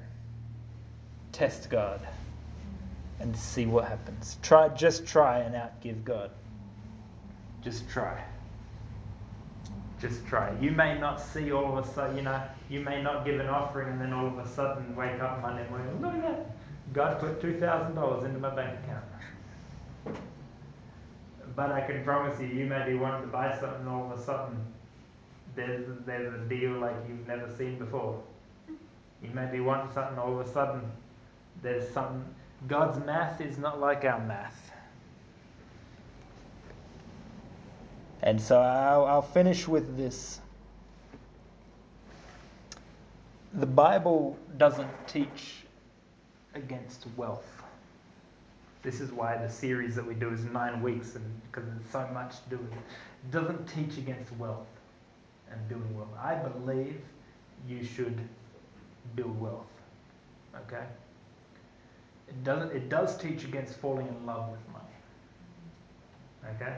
test 1.32 1.70
God 1.70 2.02
and 3.20 3.36
see 3.36 3.66
what 3.66 3.86
happens. 3.86 4.38
Try, 4.42 4.70
just 4.70 5.06
try 5.06 5.40
and 5.40 5.56
outgive 5.56 6.04
God. 6.04 6.32
Just 7.64 7.90
try. 7.90 8.24
Just 10.00 10.26
try. 10.28 10.56
You 10.60 10.72
may 10.72 10.98
not 11.00 11.20
see 11.20 11.52
all 11.52 11.78
of 11.78 11.86
a 11.86 11.94
sudden, 11.94 12.18
you 12.18 12.24
know, 12.24 12.42
you 12.70 12.82
may 12.82 13.02
not 13.02 13.26
give 13.26 13.40
an 13.40 13.48
offering 13.48 13.90
and 13.90 14.00
then 14.00 14.14
all 14.14 14.28
of 14.28 14.38
a 14.38 14.48
sudden 14.48 14.96
wake 14.96 15.20
up 15.22 15.42
Monday 15.42 15.68
morning, 15.70 16.02
look 16.02 16.14
at 16.14 16.22
that. 16.22 16.58
God 16.94 17.20
put 17.20 17.42
$2,000 17.42 18.26
into 18.26 18.40
my 18.40 18.50
bank 18.50 18.80
account. 18.84 19.04
But 21.56 21.72
I 21.72 21.82
can 21.82 22.04
promise 22.04 22.40
you, 22.40 22.48
you 22.48 22.66
may 22.66 22.86
be 22.88 22.96
wanting 22.96 23.22
to 23.24 23.28
buy 23.28 23.58
something 23.60 23.88
all 23.88 24.12
of 24.12 24.20
a 24.20 24.24
sudden 24.24 24.64
there's, 25.56 25.86
there's 26.06 26.34
a 26.34 26.38
deal 26.48 26.74
like 26.74 26.96
you've 27.10 27.28
never 27.28 27.52
seen 27.58 27.80
before. 27.80 28.22
You 29.24 29.32
may 29.34 29.52
be 29.52 29.60
wanting 29.60 29.92
something 29.94 30.18
all 30.20 30.40
of 30.40 30.48
a 30.48 30.52
sudden 30.52 30.82
there's 31.62 31.90
something. 31.90 32.24
God's 32.68 33.04
math 33.06 33.42
is 33.42 33.58
not 33.58 33.80
like 33.80 34.06
our 34.06 34.20
math. 34.20 34.67
And 38.28 38.42
so 38.42 38.60
I'll, 38.60 39.06
I'll 39.06 39.22
finish 39.22 39.70
with 39.70 39.96
this. 39.96 40.42
The 43.54 43.66
Bible 43.66 44.38
doesn't 44.58 44.90
teach 45.08 45.64
against 46.54 47.06
wealth. 47.16 47.64
This 48.84 49.00
is 49.00 49.14
why 49.14 49.38
the 49.38 49.50
series 49.50 49.96
that 49.96 50.06
we 50.06 50.14
do 50.14 50.30
is 50.34 50.44
nine 50.44 50.82
weeks, 50.82 51.16
and 51.16 51.24
because 51.44 51.70
there's 51.70 51.90
so 51.90 52.06
much 52.14 52.34
to 52.44 52.50
do 52.50 52.56
it. 52.56 52.74
It 52.74 53.32
doesn't 53.32 53.66
teach 53.66 53.98
against 53.98 54.30
wealth 54.34 54.68
and 55.50 55.66
building 55.70 55.96
wealth. 55.96 56.10
I 56.22 56.36
believe 56.36 57.00
you 57.66 57.82
should 57.82 58.20
build 59.16 59.40
wealth. 59.40 59.72
Okay? 60.54 60.84
It 62.28 62.44
doesn't 62.44 62.76
it 62.76 62.90
does 62.90 63.18
teach 63.18 63.46
against 63.46 63.76
falling 63.76 64.10
in 64.10 64.26
love 64.26 64.50
with 64.50 64.60
money. 64.74 66.56
Okay? 66.56 66.76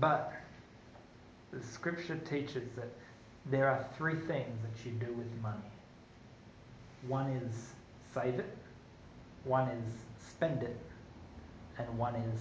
But 0.00 0.32
the 1.52 1.62
scripture 1.62 2.16
teaches 2.16 2.68
that 2.76 2.88
there 3.46 3.68
are 3.68 3.84
three 3.96 4.16
things 4.16 4.58
that 4.62 4.84
you 4.84 4.92
do 4.92 5.12
with 5.12 5.26
money. 5.42 5.58
One 7.06 7.30
is 7.30 7.70
save 8.12 8.38
it, 8.38 8.56
one 9.44 9.68
is 9.68 9.94
spend 10.18 10.62
it, 10.62 10.78
and 11.78 11.98
one 11.98 12.14
is 12.14 12.40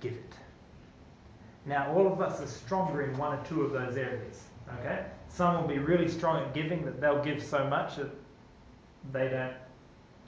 give 0.00 0.12
it. 0.12 0.32
Now, 1.64 1.92
all 1.92 2.06
of 2.06 2.20
us 2.20 2.40
are 2.40 2.46
stronger 2.46 3.02
in 3.02 3.16
one 3.18 3.38
or 3.38 3.44
two 3.44 3.62
of 3.62 3.72
those 3.72 3.96
areas. 3.96 4.44
Okay? 4.80 5.04
Some 5.28 5.60
will 5.60 5.68
be 5.68 5.78
really 5.78 6.08
strong 6.08 6.42
at 6.42 6.54
giving 6.54 6.84
that 6.84 7.00
they'll 7.00 7.22
give 7.22 7.42
so 7.42 7.66
much 7.66 7.96
that 7.96 8.10
they 9.12 9.28
don't 9.28 9.54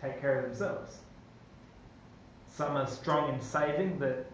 take 0.00 0.20
care 0.20 0.40
of 0.40 0.44
themselves. 0.46 0.98
Some 2.50 2.76
are 2.76 2.86
strong 2.86 3.34
in 3.34 3.40
saving 3.40 3.98
that 4.00 4.26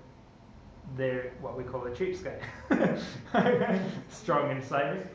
they're 0.97 1.33
what 1.41 1.57
we 1.57 1.65
call 1.65 1.87
a 1.87 1.91
cheapskate. 1.91 2.41
strong 4.11 4.51
in 4.51 4.63
saving. 4.63 5.07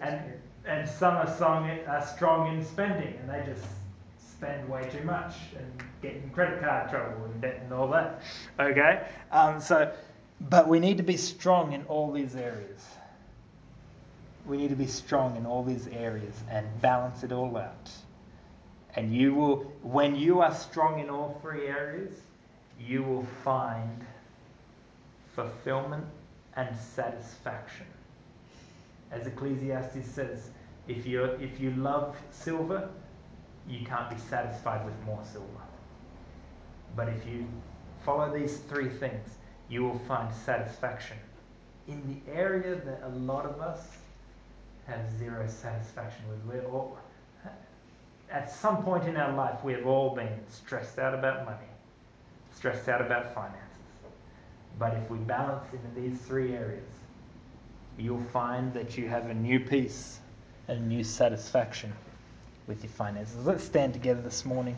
And, 0.00 0.20
and 0.66 0.88
some 0.88 1.16
are 1.16 1.32
strong, 1.34 1.70
are 1.86 2.06
strong 2.06 2.56
in 2.56 2.64
spending 2.64 3.14
and 3.20 3.28
they 3.28 3.42
just 3.50 3.66
spend 4.18 4.68
way 4.68 4.88
too 4.90 5.04
much 5.04 5.34
and 5.56 5.82
get 6.00 6.14
in 6.14 6.30
credit 6.30 6.60
card 6.60 6.90
trouble 6.90 7.24
and 7.24 7.40
debt 7.40 7.60
and 7.64 7.72
all 7.72 7.88
that. 7.88 8.22
Okay? 8.60 9.06
Um, 9.32 9.60
so, 9.60 9.92
but 10.40 10.68
we 10.68 10.78
need 10.78 10.98
to 10.98 11.02
be 11.02 11.16
strong 11.16 11.72
in 11.72 11.84
all 11.84 12.12
these 12.12 12.36
areas. 12.36 12.84
We 14.46 14.56
need 14.56 14.70
to 14.70 14.76
be 14.76 14.86
strong 14.86 15.36
in 15.36 15.44
all 15.44 15.64
these 15.64 15.88
areas 15.88 16.34
and 16.50 16.66
balance 16.80 17.22
it 17.22 17.32
all 17.32 17.56
out. 17.56 17.90
And 18.94 19.14
you 19.14 19.34
will, 19.34 19.56
when 19.82 20.16
you 20.16 20.40
are 20.40 20.54
strong 20.54 21.00
in 21.00 21.10
all 21.10 21.38
three 21.42 21.66
areas, 21.66 22.12
you 22.80 23.02
will 23.02 23.26
find 23.44 24.04
fulfillment 25.38 26.04
and 26.56 26.76
satisfaction. 26.76 27.86
As 29.12 29.24
Ecclesiastes 29.24 30.10
says, 30.10 30.50
if 30.88 31.06
you 31.06 31.22
if 31.22 31.60
you 31.60 31.70
love 31.72 32.16
silver, 32.30 32.88
you 33.68 33.86
can't 33.86 34.10
be 34.10 34.16
satisfied 34.18 34.84
with 34.84 34.94
more 35.06 35.22
silver. 35.32 35.64
But 36.96 37.08
if 37.08 37.24
you 37.24 37.46
follow 38.04 38.36
these 38.36 38.56
three 38.68 38.88
things, 38.88 39.28
you 39.68 39.84
will 39.84 40.00
find 40.08 40.34
satisfaction 40.34 41.18
in 41.86 42.02
the 42.12 42.32
area 42.32 42.74
that 42.74 43.02
a 43.04 43.10
lot 43.10 43.44
of 43.46 43.60
us 43.60 43.86
have 44.86 45.00
zero 45.18 45.46
satisfaction 45.46 46.24
with. 46.28 46.40
We're 46.44 46.68
all, 46.68 46.98
at 48.32 48.50
some 48.52 48.82
point 48.82 49.04
in 49.04 49.16
our 49.16 49.34
life, 49.34 49.62
we 49.62 49.72
have 49.74 49.86
all 49.86 50.16
been 50.16 50.40
stressed 50.48 50.98
out 50.98 51.14
about 51.14 51.44
money, 51.44 51.70
stressed 52.56 52.88
out 52.88 53.00
about 53.00 53.34
finances. 53.34 53.67
But 54.78 54.94
if 54.94 55.10
we 55.10 55.18
balance 55.18 55.66
in 55.72 56.02
these 56.02 56.20
three 56.20 56.54
areas, 56.54 56.88
you'll 57.98 58.22
find 58.32 58.72
that 58.74 58.96
you 58.96 59.08
have 59.08 59.26
a 59.26 59.34
new 59.34 59.58
peace 59.58 60.20
and 60.68 60.88
new 60.88 61.02
satisfaction 61.02 61.92
with 62.66 62.84
your 62.84 62.92
finances. 62.92 63.44
Let's 63.44 63.64
stand 63.64 63.92
together 63.92 64.22
this 64.22 64.44
morning. 64.44 64.76